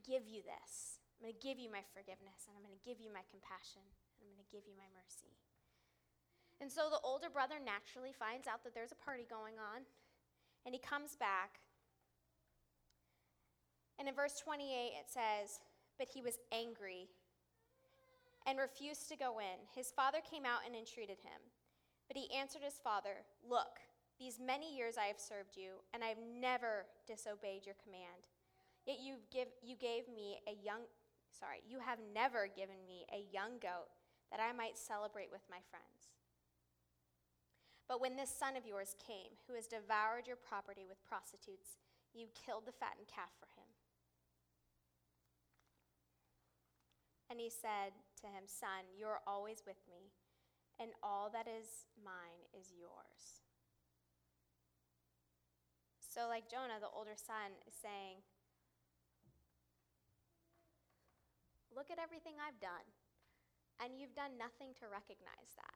give 0.00 0.24
you 0.24 0.40
this. 0.40 0.98
I'm 1.20 1.28
going 1.28 1.36
to 1.36 1.44
give 1.44 1.60
you 1.60 1.68
my 1.68 1.84
forgiveness, 1.92 2.48
and 2.48 2.56
I'm 2.56 2.64
going 2.64 2.74
to 2.74 2.84
give 2.84 2.98
you 2.98 3.12
my 3.12 3.22
compassion, 3.28 3.84
and 3.84 4.24
I'm 4.24 4.32
going 4.32 4.44
to 4.44 4.52
give 4.52 4.64
you 4.64 4.74
my 4.74 4.88
mercy. 4.96 5.36
And 6.58 6.72
so 6.72 6.88
the 6.88 7.02
older 7.04 7.28
brother 7.28 7.60
naturally 7.60 8.16
finds 8.16 8.48
out 8.48 8.64
that 8.64 8.72
there's 8.72 8.90
a 8.92 8.98
party 8.98 9.28
going 9.28 9.60
on, 9.60 9.84
and 10.64 10.72
he 10.72 10.80
comes 10.80 11.14
back 11.14 11.60
And 13.98 14.08
in 14.08 14.14
verse 14.14 14.40
28, 14.40 14.66
it 14.98 15.06
says, 15.06 15.60
But 15.98 16.08
he 16.12 16.22
was 16.22 16.38
angry 16.52 17.08
and 18.46 18.58
refused 18.58 19.08
to 19.08 19.16
go 19.16 19.38
in. 19.38 19.58
His 19.74 19.90
father 19.90 20.18
came 20.28 20.44
out 20.44 20.66
and 20.66 20.74
entreated 20.74 21.18
him. 21.22 21.40
But 22.08 22.16
he 22.16 22.32
answered 22.34 22.62
his 22.62 22.80
father, 22.82 23.24
Look, 23.48 23.80
these 24.18 24.38
many 24.38 24.76
years 24.76 24.96
I 24.96 25.06
have 25.06 25.18
served 25.18 25.56
you, 25.56 25.82
and 25.92 26.04
I 26.04 26.08
have 26.08 26.22
never 26.22 26.86
disobeyed 27.06 27.66
your 27.66 27.76
command. 27.82 28.30
Yet 28.86 29.00
you, 29.00 29.16
give, 29.32 29.48
you 29.62 29.76
gave 29.76 30.08
me 30.08 30.38
a 30.46 30.54
young, 30.62 30.84
sorry, 31.32 31.64
you 31.66 31.80
have 31.80 31.98
never 32.12 32.46
given 32.46 32.84
me 32.86 33.06
a 33.10 33.26
young 33.32 33.58
goat 33.58 33.88
that 34.30 34.40
I 34.40 34.52
might 34.52 34.76
celebrate 34.76 35.32
with 35.32 35.42
my 35.50 35.58
friends. 35.70 36.12
But 37.88 38.00
when 38.00 38.16
this 38.16 38.30
son 38.30 38.56
of 38.56 38.66
yours 38.66 38.96
came, 39.00 39.36
who 39.46 39.54
has 39.54 39.66
devoured 39.66 40.26
your 40.26 40.36
property 40.40 40.84
with 40.88 41.04
prostitutes, 41.04 41.76
you 42.14 42.28
killed 42.32 42.64
the 42.66 42.72
fattened 42.72 43.08
calf 43.08 43.32
for 43.40 43.48
him. 43.56 43.68
And 47.28 47.40
he 47.40 47.50
said 47.50 47.92
to 48.22 48.26
him, 48.26 48.44
Son, 48.46 48.88
you 48.96 49.06
are 49.06 49.20
always 49.26 49.64
with 49.66 49.80
me, 49.88 50.12
and 50.80 50.90
all 51.02 51.30
that 51.32 51.46
is 51.46 51.86
mine 52.02 52.42
is 52.52 52.72
yours. 52.74 53.44
So, 55.98 56.28
like 56.28 56.46
Jonah, 56.46 56.78
the 56.78 56.90
older 56.94 57.18
son 57.18 57.58
is 57.66 57.74
saying, 57.74 58.22
Look 61.74 61.90
at 61.90 61.98
everything 61.98 62.38
I've 62.38 62.58
done, 62.62 62.86
and 63.82 63.98
you've 63.98 64.14
done 64.14 64.38
nothing 64.38 64.78
to 64.78 64.86
recognize 64.86 65.58
that. 65.58 65.74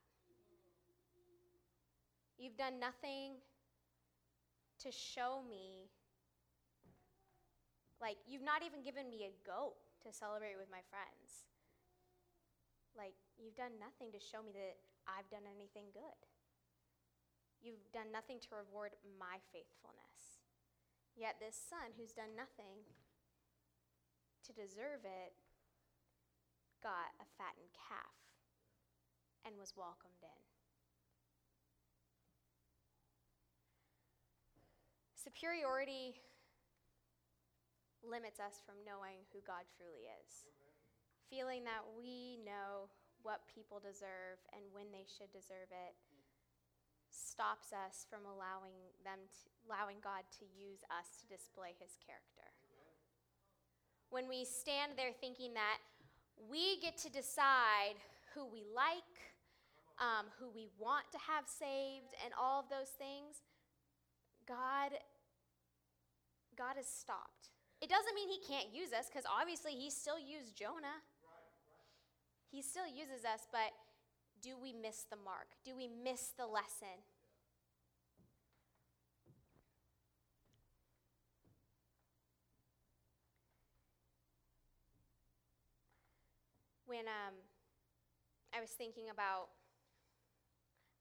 You've 2.39 2.55
done 2.55 2.79
nothing 2.79 3.43
to 4.79 4.95
show 4.95 5.43
me, 5.43 5.91
like, 8.01 8.23
you've 8.31 8.47
not 8.47 8.63
even 8.63 8.87
given 8.87 9.11
me 9.11 9.27
a 9.27 9.35
goat 9.43 9.75
to 10.07 10.15
celebrate 10.15 10.55
with 10.55 10.71
my 10.71 10.87
friends. 10.87 11.51
Like, 12.99 13.15
you've 13.39 13.55
done 13.55 13.79
nothing 13.79 14.11
to 14.11 14.19
show 14.19 14.43
me 14.43 14.51
that 14.59 14.83
I've 15.07 15.31
done 15.31 15.47
anything 15.47 15.95
good. 15.95 16.21
You've 17.63 17.87
done 17.95 18.11
nothing 18.11 18.43
to 18.43 18.59
reward 18.59 18.99
my 19.07 19.39
faithfulness. 19.55 20.43
Yet, 21.15 21.39
this 21.39 21.55
son 21.55 21.95
who's 21.95 22.11
done 22.11 22.35
nothing 22.35 22.83
to 24.47 24.51
deserve 24.51 25.07
it 25.07 25.33
got 26.83 27.15
a 27.23 27.27
fattened 27.39 27.71
calf 27.71 28.19
and 29.47 29.55
was 29.55 29.79
welcomed 29.79 30.19
in. 30.23 30.43
Superiority 35.15 36.19
limits 38.03 38.39
us 38.39 38.63
from 38.63 38.79
knowing 38.87 39.27
who 39.35 39.43
God 39.43 39.67
truly 39.75 40.07
is. 40.23 40.47
Feeling 41.29 41.65
that 41.65 41.85
we 41.97 42.41
know 42.45 42.89
what 43.23 43.45
people 43.53 43.79
deserve 43.79 44.41
and 44.57 44.65
when 44.73 44.89
they 44.93 45.05
should 45.05 45.29
deserve 45.33 45.69
it 45.69 45.95
stops 47.13 47.73
us 47.73 48.05
from 48.09 48.25
allowing 48.25 48.77
them 49.05 49.21
to, 49.29 49.49
allowing 49.69 50.01
God 50.03 50.25
to 50.41 50.45
use 50.57 50.81
us 50.89 51.21
to 51.21 51.25
display 51.29 51.77
his 51.79 51.97
character. 52.01 52.49
When 54.11 54.29
we 54.29 54.45
stand 54.45 54.97
there 54.97 55.13
thinking 55.13 55.53
that 55.55 55.79
we 56.49 56.81
get 56.81 56.97
to 57.05 57.11
decide 57.11 57.99
who 58.33 58.47
we 58.47 58.65
like, 58.73 59.15
um, 59.99 60.31
who 60.39 60.49
we 60.55 60.71
want 60.79 61.11
to 61.13 61.19
have 61.27 61.45
saved, 61.45 62.15
and 62.25 62.33
all 62.39 62.63
of 62.63 62.71
those 62.71 62.95
things, 62.95 63.43
God, 64.47 64.95
God 66.57 66.79
has 66.79 66.87
stopped. 66.87 67.51
It 67.83 67.91
doesn't 67.91 68.15
mean 68.15 68.31
he 68.31 68.41
can't 68.43 68.71
use 68.73 68.95
us, 68.95 69.11
because 69.11 69.27
obviously 69.27 69.75
he 69.75 69.91
still 69.91 70.19
used 70.19 70.55
Jonah. 70.55 71.03
He 72.51 72.63
still 72.63 72.87
uses 72.87 73.25
us, 73.25 73.47
but 73.53 73.73
do 74.41 74.57
we 74.61 74.73
miss 74.73 75.05
the 75.11 75.17
mark? 75.17 75.49
Do 75.65 75.77
we 75.77 75.89
miss 75.89 76.33
the 76.37 76.47
lesson? 76.47 77.05
When 86.87 87.05
um, 87.05 87.37
I 88.57 88.61
was 88.61 88.71
thinking 88.71 89.11
about 89.13 89.53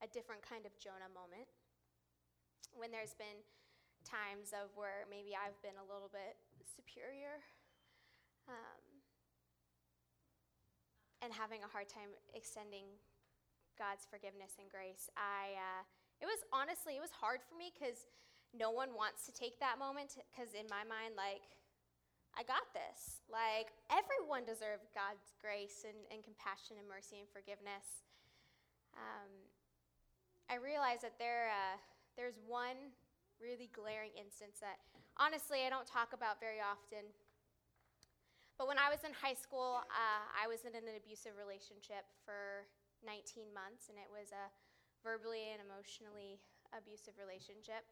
a 0.04 0.08
different 0.08 0.44
kind 0.44 0.66
of 0.66 0.76
Jonah 0.78 1.08
moment, 1.16 1.48
when 2.76 2.92
there's 2.92 3.16
been 3.16 3.40
times 4.04 4.52
of 4.52 4.76
where 4.76 5.08
maybe 5.10 5.32
I've 5.32 5.56
been 5.64 5.80
a 5.80 5.88
little 5.88 6.12
bit 6.12 6.36
superior 6.76 7.40
um, 8.48 8.87
and 11.21 11.34
having 11.34 11.65
a 11.65 11.69
hard 11.69 11.89
time 11.89 12.13
extending 12.34 12.86
God's 13.77 14.06
forgiveness 14.10 14.58
and 14.58 14.69
grace, 14.69 15.10
I 15.17 15.58
uh, 15.58 15.82
it 16.21 16.25
was 16.25 16.41
honestly 16.49 16.97
it 16.97 17.03
was 17.03 17.13
hard 17.13 17.45
for 17.45 17.53
me 17.58 17.69
because 17.73 18.10
no 18.56 18.71
one 18.71 18.95
wants 18.95 19.25
to 19.30 19.32
take 19.34 19.60
that 19.60 19.77
moment 19.77 20.17
because 20.32 20.56
in 20.58 20.65
my 20.71 20.82
mind 20.88 21.13
like 21.13 21.45
I 22.34 22.41
got 22.45 22.69
this 22.73 23.21
like 23.30 23.73
everyone 23.89 24.45
deserved 24.45 24.89
God's 24.97 25.34
grace 25.38 25.86
and, 25.86 25.97
and 26.10 26.25
compassion 26.25 26.77
and 26.82 26.88
mercy 26.89 27.21
and 27.21 27.30
forgiveness. 27.30 28.06
Um, 28.97 29.30
I 30.49 30.58
realized 30.58 31.06
that 31.06 31.21
there 31.21 31.53
uh, 31.53 31.77
there's 32.17 32.41
one 32.45 32.93
really 33.38 33.69
glaring 33.73 34.13
instance 34.17 34.58
that 34.62 34.82
honestly 35.21 35.65
I 35.65 35.69
don't 35.69 35.86
talk 35.86 36.17
about 36.17 36.41
very 36.41 36.58
often. 36.58 37.06
But 38.58 38.65
when 38.65 38.82
I 38.82 38.89
was 38.89 39.06
in 39.06 39.13
high 39.13 39.38
school, 39.38 39.86
uh, 39.86 40.24
I 40.34 40.50
was 40.50 40.65
in 40.65 40.74
an 40.74 40.89
abusive 40.98 41.38
relationship 41.38 42.10
for 42.26 42.65
19 43.06 43.54
months, 43.54 43.93
and 43.93 44.02
it 44.02 44.10
was 44.10 44.34
a 44.34 44.50
verbally 45.06 45.54
and 45.54 45.62
emotionally 45.62 46.41
abusive 46.74 47.13
relationship. 47.22 47.86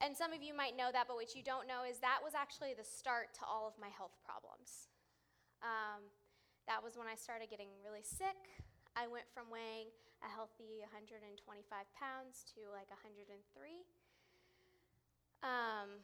And 0.00 0.16
some 0.16 0.32
of 0.32 0.40
you 0.40 0.56
might 0.56 0.78
know 0.78 0.88
that, 0.88 1.10
but 1.10 1.20
what 1.20 1.36
you 1.36 1.44
don't 1.44 1.68
know 1.68 1.84
is 1.84 2.00
that 2.00 2.24
was 2.24 2.32
actually 2.32 2.72
the 2.72 2.86
start 2.86 3.36
to 3.36 3.44
all 3.44 3.68
of 3.68 3.76
my 3.76 3.92
health 3.92 4.16
problems. 4.24 4.88
Um, 5.60 6.08
that 6.70 6.80
was 6.80 6.96
when 6.96 7.10
I 7.10 7.18
started 7.18 7.52
getting 7.52 7.68
really 7.84 8.06
sick. 8.06 8.64
I 8.96 9.10
went 9.10 9.28
from 9.28 9.52
weighing 9.52 9.92
a 10.24 10.30
healthy 10.30 10.80
125 10.88 11.36
pounds 11.94 12.48
to 12.54 12.64
like 12.72 12.88
103 12.88 13.28
um, 15.44 16.00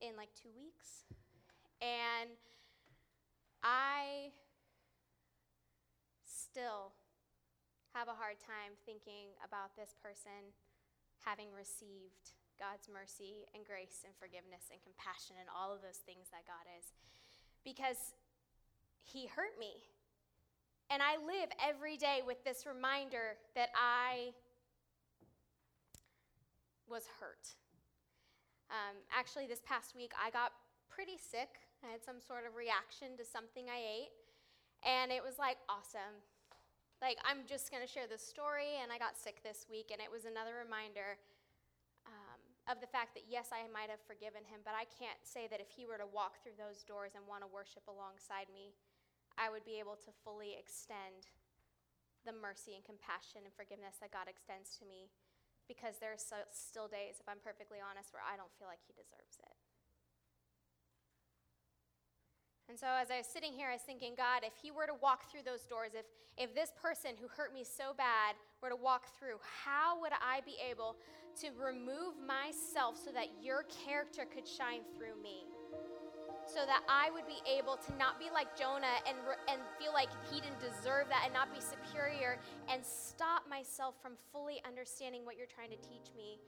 in 0.00 0.14
like 0.14 0.32
two 0.36 0.52
weeks. 0.54 1.08
And 1.82 2.36
I 3.64 4.28
still 6.22 6.92
have 7.96 8.12
a 8.12 8.14
hard 8.14 8.36
time 8.36 8.76
thinking 8.84 9.32
about 9.40 9.72
this 9.72 9.96
person 10.04 10.52
having 11.24 11.48
received 11.56 12.36
God's 12.60 12.92
mercy 12.92 13.48
and 13.56 13.64
grace 13.64 14.04
and 14.04 14.12
forgiveness 14.20 14.68
and 14.68 14.76
compassion 14.84 15.40
and 15.40 15.48
all 15.48 15.72
of 15.72 15.80
those 15.80 16.04
things 16.04 16.28
that 16.28 16.44
God 16.44 16.68
is. 16.76 16.92
Because 17.64 18.12
he 19.00 19.26
hurt 19.32 19.56
me. 19.58 19.88
And 20.92 21.00
I 21.00 21.16
live 21.16 21.48
every 21.56 21.96
day 21.96 22.20
with 22.20 22.44
this 22.44 22.68
reminder 22.68 23.40
that 23.56 23.72
I 23.72 24.36
was 26.86 27.08
hurt. 27.18 27.56
Um, 28.68 29.00
actually, 29.08 29.48
this 29.48 29.64
past 29.64 29.96
week, 29.96 30.12
I 30.14 30.28
got 30.28 30.52
pretty 30.92 31.16
sick 31.16 31.63
I 31.84 31.92
had 31.92 32.00
some 32.00 32.18
sort 32.24 32.48
of 32.48 32.56
reaction 32.56 33.12
to 33.20 33.24
something 33.28 33.68
I 33.68 33.78
ate, 33.78 34.14
and 34.80 35.12
it 35.12 35.20
was 35.20 35.36
like 35.36 35.60
awesome. 35.68 36.24
Like, 37.04 37.20
I'm 37.20 37.44
just 37.44 37.68
going 37.68 37.84
to 37.84 37.90
share 37.90 38.08
this 38.08 38.24
story, 38.24 38.80
and 38.80 38.88
I 38.88 38.96
got 38.96 39.20
sick 39.20 39.44
this 39.44 39.68
week, 39.68 39.92
and 39.92 40.00
it 40.00 40.08
was 40.08 40.24
another 40.24 40.56
reminder 40.56 41.20
um, 42.08 42.40
of 42.64 42.80
the 42.80 42.88
fact 42.88 43.12
that, 43.12 43.28
yes, 43.28 43.52
I 43.52 43.68
might 43.68 43.92
have 43.92 44.00
forgiven 44.08 44.40
him, 44.48 44.64
but 44.64 44.72
I 44.72 44.88
can't 44.88 45.20
say 45.20 45.44
that 45.52 45.60
if 45.60 45.68
he 45.68 45.84
were 45.84 46.00
to 46.00 46.08
walk 46.08 46.40
through 46.40 46.56
those 46.56 46.80
doors 46.80 47.12
and 47.12 47.28
want 47.28 47.44
to 47.44 47.50
worship 47.50 47.84
alongside 47.84 48.48
me, 48.48 48.72
I 49.36 49.52
would 49.52 49.68
be 49.68 49.76
able 49.76 50.00
to 50.00 50.16
fully 50.24 50.56
extend 50.56 51.28
the 52.24 52.32
mercy 52.32 52.72
and 52.72 52.86
compassion 52.86 53.44
and 53.44 53.52
forgiveness 53.52 54.00
that 54.00 54.14
God 54.14 54.30
extends 54.30 54.72
to 54.80 54.88
me 54.88 55.12
because 55.68 56.00
there 56.00 56.16
are 56.16 56.20
so, 56.20 56.40
still 56.56 56.88
days, 56.88 57.20
if 57.20 57.28
I'm 57.28 57.42
perfectly 57.44 57.84
honest, 57.84 58.16
where 58.16 58.24
I 58.24 58.40
don't 58.40 58.52
feel 58.56 58.70
like 58.70 58.80
he 58.80 58.96
deserves 58.96 59.36
it. 59.44 59.56
And 62.68 62.78
so 62.80 62.86
as 62.88 63.10
I 63.10 63.18
was 63.18 63.26
sitting 63.26 63.52
here, 63.52 63.68
I 63.68 63.76
was 63.76 63.84
thinking, 63.84 64.14
God, 64.16 64.40
if 64.42 64.56
he 64.56 64.70
were 64.70 64.86
to 64.86 64.96
walk 65.02 65.30
through 65.30 65.44
those 65.44 65.68
doors, 65.68 65.92
if, 65.92 66.06
if 66.40 66.54
this 66.54 66.72
person 66.80 67.12
who 67.20 67.28
hurt 67.28 67.52
me 67.52 67.62
so 67.62 67.92
bad 67.96 68.36
were 68.62 68.70
to 68.70 68.76
walk 68.76 69.04
through, 69.18 69.36
how 69.44 70.00
would 70.00 70.12
I 70.16 70.40
be 70.48 70.56
able 70.58 70.96
to 71.44 71.52
remove 71.60 72.16
myself 72.24 72.96
so 72.96 73.12
that 73.12 73.36
your 73.42 73.68
character 73.84 74.24
could 74.24 74.48
shine 74.48 74.80
through 74.96 75.20
me? 75.20 75.44
So 76.48 76.64
that 76.64 76.84
I 76.88 77.10
would 77.12 77.26
be 77.28 77.40
able 77.44 77.76
to 77.76 77.90
not 77.96 78.18
be 78.18 78.32
like 78.32 78.56
Jonah 78.56 79.00
and, 79.08 79.16
and 79.48 79.60
feel 79.78 79.92
like 79.92 80.08
he 80.32 80.40
didn't 80.40 80.60
deserve 80.60 81.08
that 81.08 81.24
and 81.24 81.32
not 81.32 81.52
be 81.52 81.60
superior 81.60 82.40
and 82.68 82.84
stop 82.84 83.44
myself 83.48 83.94
from 84.00 84.12
fully 84.32 84.60
understanding 84.64 85.24
what 85.24 85.36
you're 85.36 85.48
trying 85.48 85.70
to 85.70 85.80
teach 85.84 86.12
me, 86.16 86.40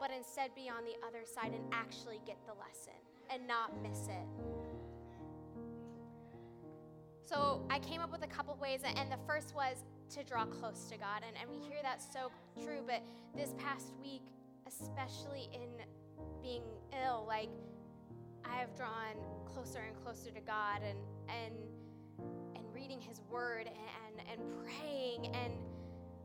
but 0.00 0.10
instead 0.10 0.54
be 0.54 0.68
on 0.68 0.84
the 0.84 0.96
other 1.06 1.24
side 1.24 1.52
and 1.52 1.64
actually 1.72 2.20
get 2.24 2.36
the 2.44 2.56
lesson 2.56 2.96
and 3.28 3.46
not 3.46 3.72
miss 3.82 4.08
it. 4.08 4.65
So 7.26 7.60
I 7.70 7.80
came 7.80 8.00
up 8.00 8.12
with 8.12 8.22
a 8.22 8.28
couple 8.28 8.56
ways, 8.62 8.80
and 8.84 9.10
the 9.10 9.18
first 9.26 9.52
was 9.54 9.82
to 10.10 10.22
draw 10.22 10.44
close 10.44 10.84
to 10.90 10.96
God. 10.96 11.22
And, 11.26 11.36
and 11.40 11.50
we 11.50 11.58
hear 11.66 11.78
that 11.82 12.00
so 12.00 12.30
true, 12.62 12.82
but 12.86 13.02
this 13.36 13.52
past 13.58 13.92
week, 14.00 14.22
especially 14.66 15.48
in 15.52 15.68
being 16.40 16.62
ill, 17.04 17.24
like 17.26 17.48
I 18.44 18.56
have 18.58 18.76
drawn 18.76 19.16
closer 19.44 19.80
and 19.80 19.96
closer 20.04 20.30
to 20.30 20.40
God 20.40 20.82
and 20.86 20.98
and 21.28 21.54
and 22.54 22.64
reading 22.72 23.00
his 23.00 23.20
word 23.28 23.66
and 23.66 24.22
and 24.30 24.40
praying 24.62 25.34
and 25.34 25.52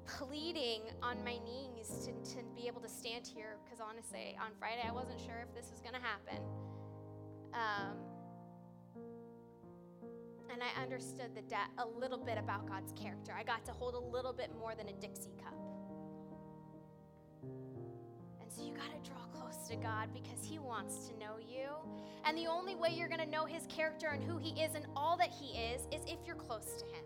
pleading 0.06 0.82
on 1.02 1.24
my 1.24 1.38
knees 1.46 2.06
to, 2.06 2.36
to 2.36 2.44
be 2.56 2.68
able 2.68 2.82
to 2.82 2.90
stand 2.90 3.26
here 3.26 3.58
because 3.64 3.80
honestly 3.80 4.36
on 4.42 4.50
friday 4.60 4.82
i 4.86 4.92
wasn't 4.92 5.20
sure 5.20 5.46
if 5.48 5.56
this 5.56 5.70
was 5.72 5.80
going 5.80 5.94
to 5.94 6.02
happen 6.02 6.42
um, 7.54 7.96
and 10.52 10.62
I 10.62 10.82
understood 10.82 11.34
the 11.36 11.42
de- 11.42 11.56
a 11.78 11.88
little 11.88 12.18
bit 12.18 12.38
about 12.38 12.68
God's 12.68 12.92
character. 12.94 13.34
I 13.38 13.44
got 13.44 13.66
to 13.66 13.72
hold 13.72 13.96
a 13.96 14.00
little 14.00 14.34
bit 14.34 14.52
more 14.60 14.76
than 14.76 14.90
a 14.90 14.94
Dixie 14.94 15.34
cup. 15.42 15.56
And 18.42 18.52
so 18.52 18.64
you 18.64 18.74
got 18.74 18.92
to 18.92 19.10
draw 19.10 19.24
close 19.32 19.68
to 19.70 19.76
God 19.78 20.10
because 20.14 20.44
He 20.44 20.60
wants 20.60 21.08
to 21.08 21.18
know 21.18 21.38
you. 21.40 21.68
And 22.26 22.38
the 22.38 22.48
only 22.48 22.76
way 22.76 22.90
you're 22.92 23.08
going 23.08 23.22
to 23.22 23.30
know 23.30 23.46
His 23.46 23.66
character 23.68 24.08
and 24.08 24.24
who 24.24 24.38
He 24.38 24.62
is 24.62 24.76
and 24.76 24.86
all 24.96 25.18
that 25.18 25.32
He 25.32 25.58
is 25.58 25.82
is 25.92 26.02
if 26.06 26.20
you're 26.26 26.36
close 26.36 26.82
to 26.82 26.86
Him. 26.86 27.06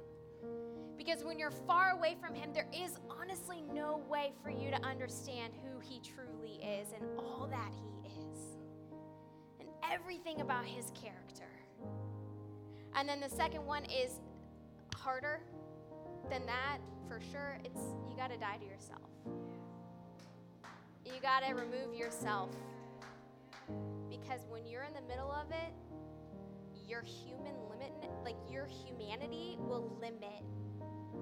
Because 0.97 1.23
when 1.23 1.37
you're 1.37 1.51
far 1.51 1.91
away 1.91 2.15
from 2.19 2.33
Him, 2.33 2.51
there 2.53 2.67
is 2.73 2.97
honestly 3.09 3.63
no 3.73 4.03
way 4.09 4.33
for 4.41 4.49
you 4.49 4.71
to 4.71 4.81
understand 4.83 5.53
who 5.63 5.79
He 5.79 5.99
truly 5.99 6.55
is 6.63 6.87
and 6.93 7.05
all 7.19 7.47
that 7.51 7.71
He 7.71 8.09
is, 8.09 8.39
and 9.59 9.69
everything 9.91 10.41
about 10.41 10.65
His 10.65 10.91
character. 10.91 11.45
And 12.95 13.07
then 13.09 13.19
the 13.19 13.29
second 13.29 13.65
one 13.65 13.83
is 13.85 14.19
harder 14.95 15.41
than 16.29 16.45
that, 16.45 16.77
for 17.07 17.19
sure. 17.31 17.59
It's 17.63 17.81
you 18.09 18.15
got 18.15 18.31
to 18.31 18.37
die 18.37 18.57
to 18.57 18.65
yourself. 18.65 19.09
You 21.05 21.13
got 21.21 21.41
to 21.41 21.53
remove 21.53 21.93
yourself. 21.93 22.49
Because 24.09 24.41
when 24.49 24.65
you're 24.65 24.83
in 24.83 24.93
the 24.93 25.07
middle 25.07 25.31
of 25.31 25.51
it, 25.51 25.73
your 26.87 27.01
human 27.01 27.55
limit, 27.69 27.91
like 28.23 28.37
your 28.49 28.65
humanity, 28.65 29.57
will 29.59 29.97
limit. 29.99 30.43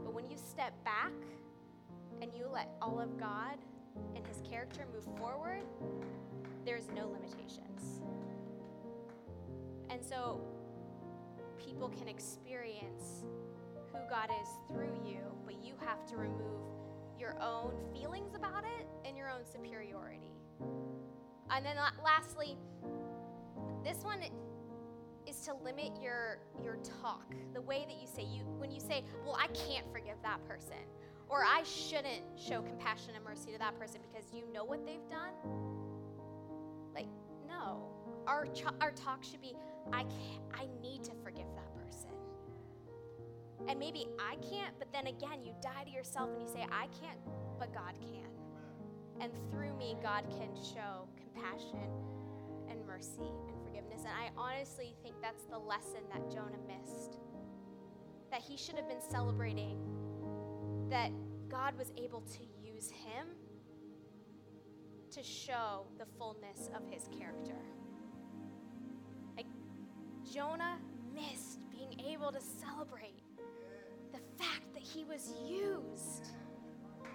But 0.03 0.13
when 0.13 0.29
you 0.29 0.38
step 0.38 0.73
back 0.86 1.13
and 2.21 2.31
you 2.33 2.47
let 2.51 2.69
all 2.81 2.99
of 2.99 3.17
God 3.19 3.57
and 4.15 4.25
His 4.27 4.41
character 4.49 4.86
move 4.93 5.05
forward, 5.17 5.63
there's 6.65 6.89
no 6.95 7.07
limitations. 7.07 8.01
And 9.89 10.03
so 10.03 10.41
people 11.65 11.89
can 11.89 12.08
experience 12.08 13.23
who 13.91 13.99
God 14.10 14.30
is 14.41 14.49
through 14.67 14.97
you, 15.06 15.19
but 15.45 15.63
you 15.63 15.73
have 15.86 16.06
to 16.08 16.17
remove 16.17 16.62
your 17.19 17.36
own 17.41 17.73
feelings 17.93 18.36
about 18.36 18.63
it 18.63 18.88
and 19.06 19.15
your 19.17 19.30
own 19.30 19.45
superiority. 19.45 20.34
And 21.49 21.65
then 21.65 21.76
lastly, 22.04 22.58
this 23.84 24.04
one 24.04 24.21
is 25.28 25.39
to 25.41 25.54
limit 25.54 25.91
your 26.02 26.39
your 26.62 26.78
talk. 27.02 27.34
The 27.54 27.62
way 27.62 27.86
that 27.88 27.95
you 27.95 28.08
say 28.08 28.23
you 28.23 28.43
when 28.58 28.71
you 28.71 28.80
say, 28.80 29.04
"Well, 29.26 29.38
I 29.39 29.47
can't 29.47 29.89
forgive 29.91 30.21
that 30.23 30.43
person," 30.47 30.84
or 31.30 31.43
"I 31.45 31.63
shouldn't 31.63 32.23
show 32.36 32.62
compassion 32.62 33.15
and 33.15 33.23
mercy 33.23 33.52
to 33.52 33.58
that 33.60 33.78
person 33.78 34.02
because 34.02 34.34
you 34.34 34.45
know 34.52 34.65
what 34.65 34.86
they've 34.86 35.08
done." 35.10 35.34
Like, 36.93 37.08
no. 37.47 37.89
Our 38.28 38.47
ch- 38.47 38.65
our 38.82 38.91
talk 38.91 39.23
should 39.23 39.41
be, 39.41 39.56
"I 39.91 40.03
can't, 40.03 40.41
I 40.53 40.67
need 40.81 41.03
to 41.05 41.11
forgive 41.23 41.47
that 41.55 41.73
person." 41.75 42.11
And 43.67 43.79
maybe 43.79 44.07
I 44.19 44.35
can't, 44.37 44.77
but 44.79 44.91
then 44.91 45.07
again, 45.07 45.43
you 45.43 45.53
die 45.61 45.83
to 45.85 45.91
yourself 45.91 46.29
and 46.31 46.41
you 46.41 46.47
say, 46.47 46.65
"I 46.71 46.87
can't, 47.01 47.19
but 47.59 47.73
God 47.73 47.93
can." 47.99 48.29
And 49.19 49.31
through 49.49 49.73
me, 49.75 49.95
God 50.01 50.25
can 50.29 50.55
show 50.55 51.07
compassion 51.17 51.89
and 52.69 52.85
mercy 52.85 53.31
and 53.47 53.61
forgiveness. 53.63 54.01
And 54.01 54.09
I 54.09 54.31
honestly 54.37 54.95
think 55.03 55.15
that's 55.21 55.43
the 55.45 55.57
lesson 55.57 56.01
that 56.11 56.29
Jonah 56.31 56.57
missed. 56.67 57.19
That 58.31 58.41
he 58.41 58.57
should 58.57 58.75
have 58.75 58.87
been 58.87 59.01
celebrating 59.01 59.79
that 60.89 61.11
God 61.47 61.77
was 61.77 61.91
able 61.97 62.21
to 62.21 62.43
use 62.63 62.89
him 62.89 63.27
to 65.11 65.21
show 65.21 65.85
the 65.99 66.05
fullness 66.17 66.69
of 66.75 66.83
his 66.91 67.07
character. 67.17 67.59
Jonah 70.33 70.79
missed 71.13 71.59
being 71.69 71.99
able 72.11 72.31
to 72.31 72.39
celebrate 72.41 73.21
the 74.11 74.19
fact 74.43 74.73
that 74.73 74.81
he 74.81 75.03
was 75.03 75.31
used 75.47 76.31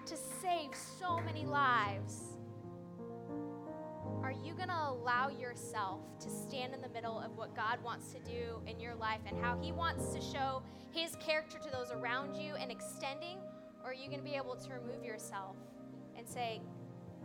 to 0.06 0.16
save 0.40 0.70
so 1.00 1.18
many 1.20 1.44
lives. 1.44 2.38
Are 4.22 4.30
you 4.30 4.54
going 4.54 4.68
to 4.68 4.88
allow 4.88 5.30
yourself 5.30 6.00
to 6.20 6.30
stand 6.30 6.74
in 6.74 6.80
the 6.80 6.88
middle 6.90 7.18
of 7.18 7.36
what 7.36 7.56
God 7.56 7.82
wants 7.82 8.12
to 8.12 8.20
do 8.20 8.62
in 8.68 8.78
your 8.78 8.94
life 8.94 9.20
and 9.26 9.36
how 9.42 9.58
He 9.60 9.72
wants 9.72 10.14
to 10.14 10.20
show 10.20 10.62
His 10.92 11.16
character 11.16 11.58
to 11.58 11.70
those 11.70 11.90
around 11.90 12.36
you 12.36 12.54
and 12.54 12.70
extending? 12.70 13.38
Or 13.82 13.90
are 13.90 13.94
you 13.94 14.06
going 14.06 14.20
to 14.20 14.24
be 14.24 14.36
able 14.36 14.54
to 14.56 14.72
remove 14.72 15.04
yourself 15.04 15.56
and 16.16 16.28
say, 16.28 16.60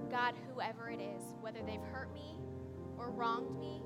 God, 0.10 0.34
whoever 0.51 0.89
it 0.89 0.99
is, 0.99 1.23
whether 1.41 1.60
they've 1.65 1.84
hurt 1.91 2.13
me 2.13 2.38
or 2.97 3.12
wronged 3.12 3.60
me, 3.60 3.82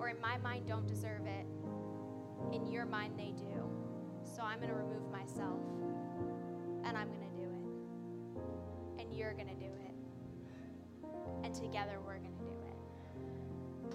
or 0.00 0.08
in 0.08 0.20
my 0.20 0.38
mind 0.38 0.66
don't 0.66 0.88
deserve 0.88 1.26
it, 1.26 1.46
in 2.52 2.66
your 2.66 2.86
mind 2.86 3.18
they 3.18 3.32
do. 3.36 3.70
So 4.24 4.42
I'm 4.42 4.58
going 4.58 4.70
to 4.70 4.74
remove 4.74 5.10
myself 5.12 5.60
and 6.84 6.96
I'm 6.96 7.08
going 7.08 7.20
to 7.20 7.36
do 7.36 7.42
it. 7.44 9.02
And 9.02 9.14
you're 9.14 9.34
going 9.34 9.48
to 9.48 9.54
do 9.54 9.66
it 9.66 9.70
and 11.44 11.54
together 11.54 11.98
we're 12.04 12.18
going 12.18 12.36
to 12.36 12.44
do 12.44 12.50
it. 12.66 13.94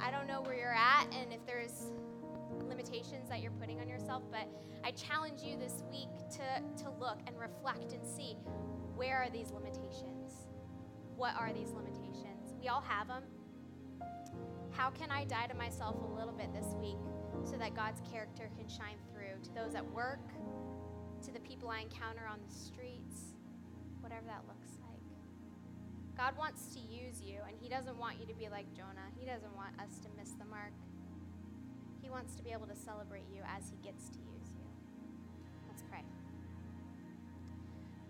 I 0.00 0.10
don't 0.10 0.26
know 0.26 0.42
where 0.42 0.54
you're 0.54 0.74
at 0.74 1.06
and 1.12 1.32
if 1.32 1.44
there's 1.46 1.90
limitations 2.68 3.28
that 3.28 3.40
you're 3.40 3.52
putting 3.52 3.80
on 3.80 3.88
yourself, 3.88 4.22
but 4.30 4.48
I 4.84 4.90
challenge 4.90 5.42
you 5.42 5.56
this 5.56 5.82
week 5.90 6.08
to, 6.32 6.82
to 6.84 6.90
look 7.00 7.20
and 7.26 7.38
reflect 7.38 7.92
and 7.92 8.06
see 8.06 8.36
where 8.94 9.18
are 9.18 9.30
these 9.30 9.50
limitations? 9.50 10.46
What 11.16 11.34
are 11.38 11.52
these 11.52 11.70
limitations? 11.70 12.54
We 12.60 12.68
all 12.68 12.82
have 12.82 13.08
them. 13.08 13.22
How 14.72 14.90
can 14.90 15.10
I 15.10 15.24
die 15.24 15.46
to 15.46 15.54
myself 15.54 15.96
a 16.02 16.14
little 16.18 16.32
bit 16.32 16.52
this 16.52 16.74
week 16.80 16.98
so 17.44 17.56
that 17.56 17.74
God's 17.74 18.00
character 18.10 18.50
can 18.56 18.68
shine 18.68 18.96
through 19.12 19.42
to 19.44 19.54
those 19.54 19.74
at 19.74 19.84
work, 19.92 20.24
to 21.24 21.30
the 21.30 21.40
people 21.40 21.68
I 21.68 21.80
encounter 21.80 22.26
on 22.28 22.40
the 22.46 22.52
streets, 22.52 23.36
whatever 24.00 24.26
that 24.26 24.42
looks 24.48 24.78
like? 24.80 25.00
God 26.16 26.36
wants 26.38 26.74
to 26.74 26.80
use 26.80 27.20
you, 27.22 27.38
and 27.46 27.56
He 27.60 27.68
doesn't 27.68 27.96
want 27.98 28.18
you 28.18 28.26
to 28.26 28.34
be 28.34 28.48
like 28.48 28.66
Jonah. 28.74 29.12
He 29.18 29.26
doesn't 29.26 29.54
want 29.56 29.78
us 29.78 30.00
to 30.00 30.08
miss 30.16 30.32
the 30.32 30.44
mark. 30.46 30.72
He 32.00 32.10
wants 32.10 32.34
to 32.36 32.42
be 32.42 32.50
able 32.50 32.66
to 32.66 32.76
celebrate 32.76 33.28
you 33.32 33.42
as 33.44 33.70
He 33.70 33.76
gets 33.84 34.08
to 34.08 34.18
use 34.18 34.48
you. 34.56 34.66
Let's 35.68 35.82
pray. 35.84 36.02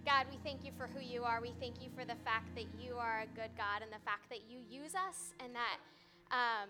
God, 0.06 0.26
we 0.30 0.38
thank 0.42 0.64
you 0.64 0.72
for 0.76 0.86
who 0.86 1.02
you 1.02 1.24
are. 1.24 1.40
We 1.40 1.52
thank 1.60 1.82
you 1.82 1.90
for 1.94 2.04
the 2.04 2.16
fact 2.24 2.54
that 2.54 2.66
you 2.78 2.96
are 2.96 3.22
a 3.22 3.30
good 3.34 3.50
God 3.56 3.82
and 3.82 3.90
the 3.92 4.02
fact 4.04 4.30
that 4.30 4.48
you 4.48 4.58
use 4.70 4.94
us 4.94 5.34
and 5.42 5.54
that. 5.54 5.78
Um, 6.32 6.68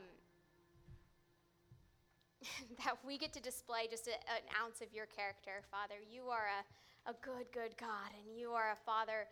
that 2.84 2.98
we 3.06 3.18
get 3.18 3.32
to 3.34 3.40
display 3.40 3.86
just 3.88 4.08
a, 4.08 4.12
an 4.28 4.42
ounce 4.60 4.80
of 4.80 4.92
your 4.92 5.06
character, 5.06 5.62
Father. 5.70 5.94
You 6.10 6.24
are 6.24 6.48
a, 6.50 7.10
a 7.10 7.14
good, 7.22 7.46
good 7.52 7.76
God, 7.78 8.10
and 8.18 8.36
you 8.36 8.50
are 8.50 8.72
a 8.72 8.76
Father 8.84 9.26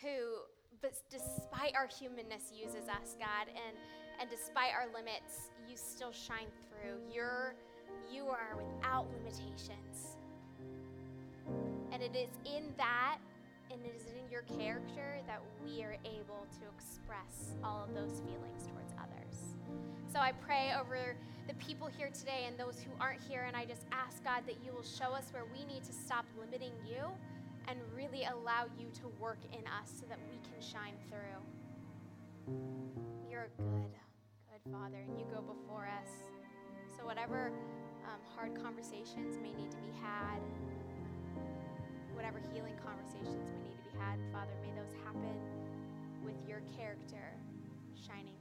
who 0.00 0.46
but 0.80 0.94
despite 1.10 1.74
our 1.74 1.86
humanness 1.86 2.50
uses 2.54 2.88
us, 2.88 3.16
God, 3.18 3.48
and 3.48 3.76
and 4.20 4.30
despite 4.30 4.70
our 4.72 4.86
limits, 4.94 5.50
you 5.68 5.76
still 5.76 6.12
shine 6.12 6.50
through. 6.68 6.98
You're 7.12 7.54
you 8.10 8.26
are 8.26 8.56
without 8.56 9.06
limitations. 9.12 10.16
And 11.92 12.02
it 12.02 12.14
is 12.14 12.30
in 12.44 12.72
that 12.78 13.18
and 13.70 13.80
it 13.84 13.94
is 13.96 14.06
in 14.06 14.30
your 14.30 14.42
character 14.42 15.20
that 15.26 15.40
we 15.64 15.82
are 15.82 15.96
able 16.04 16.46
to 16.60 16.64
express 16.76 17.56
all 17.64 17.84
of 17.84 17.94
those 17.94 18.20
feelings 18.20 18.66
towards 18.66 18.92
others. 18.98 19.56
So 20.12 20.20
I 20.20 20.32
pray 20.44 20.72
over 20.78 21.16
the 21.48 21.54
people 21.54 21.88
here 21.88 22.10
today 22.12 22.44
and 22.46 22.58
those 22.58 22.84
who 22.84 22.92
aren't 23.00 23.22
here, 23.22 23.44
and 23.48 23.56
I 23.56 23.64
just 23.64 23.86
ask 23.92 24.22
God 24.22 24.42
that 24.44 24.60
you 24.62 24.70
will 24.76 24.84
show 24.84 25.16
us 25.16 25.32
where 25.32 25.48
we 25.48 25.64
need 25.64 25.84
to 25.84 25.92
stop 25.92 26.26
limiting 26.38 26.72
you 26.84 27.08
and 27.66 27.80
really 27.96 28.28
allow 28.28 28.68
you 28.76 28.92
to 29.00 29.08
work 29.18 29.38
in 29.56 29.64
us 29.64 29.88
so 29.88 30.04
that 30.10 30.18
we 30.28 30.36
can 30.44 30.60
shine 30.60 31.00
through. 31.08 31.40
You're 33.30 33.48
a 33.48 33.56
good, 33.56 33.88
good 34.52 34.64
Father, 34.70 35.00
and 35.00 35.16
you 35.18 35.24
go 35.32 35.40
before 35.40 35.88
us. 35.88 36.12
So, 36.92 37.06
whatever 37.06 37.50
um, 38.04 38.20
hard 38.36 38.52
conversations 38.62 39.40
may 39.40 39.56
need 39.56 39.70
to 39.70 39.80
be 39.80 39.96
had, 39.96 40.44
whatever 42.12 42.36
healing 42.52 42.76
conversations 42.84 43.48
may 43.48 43.64
need 43.64 43.80
to 43.80 43.84
be 43.88 43.96
had, 43.96 44.20
Father, 44.28 44.52
may 44.60 44.76
those 44.76 44.92
happen 45.08 45.40
with 46.20 46.36
your 46.46 46.60
character 46.76 47.32
shining 47.96 48.31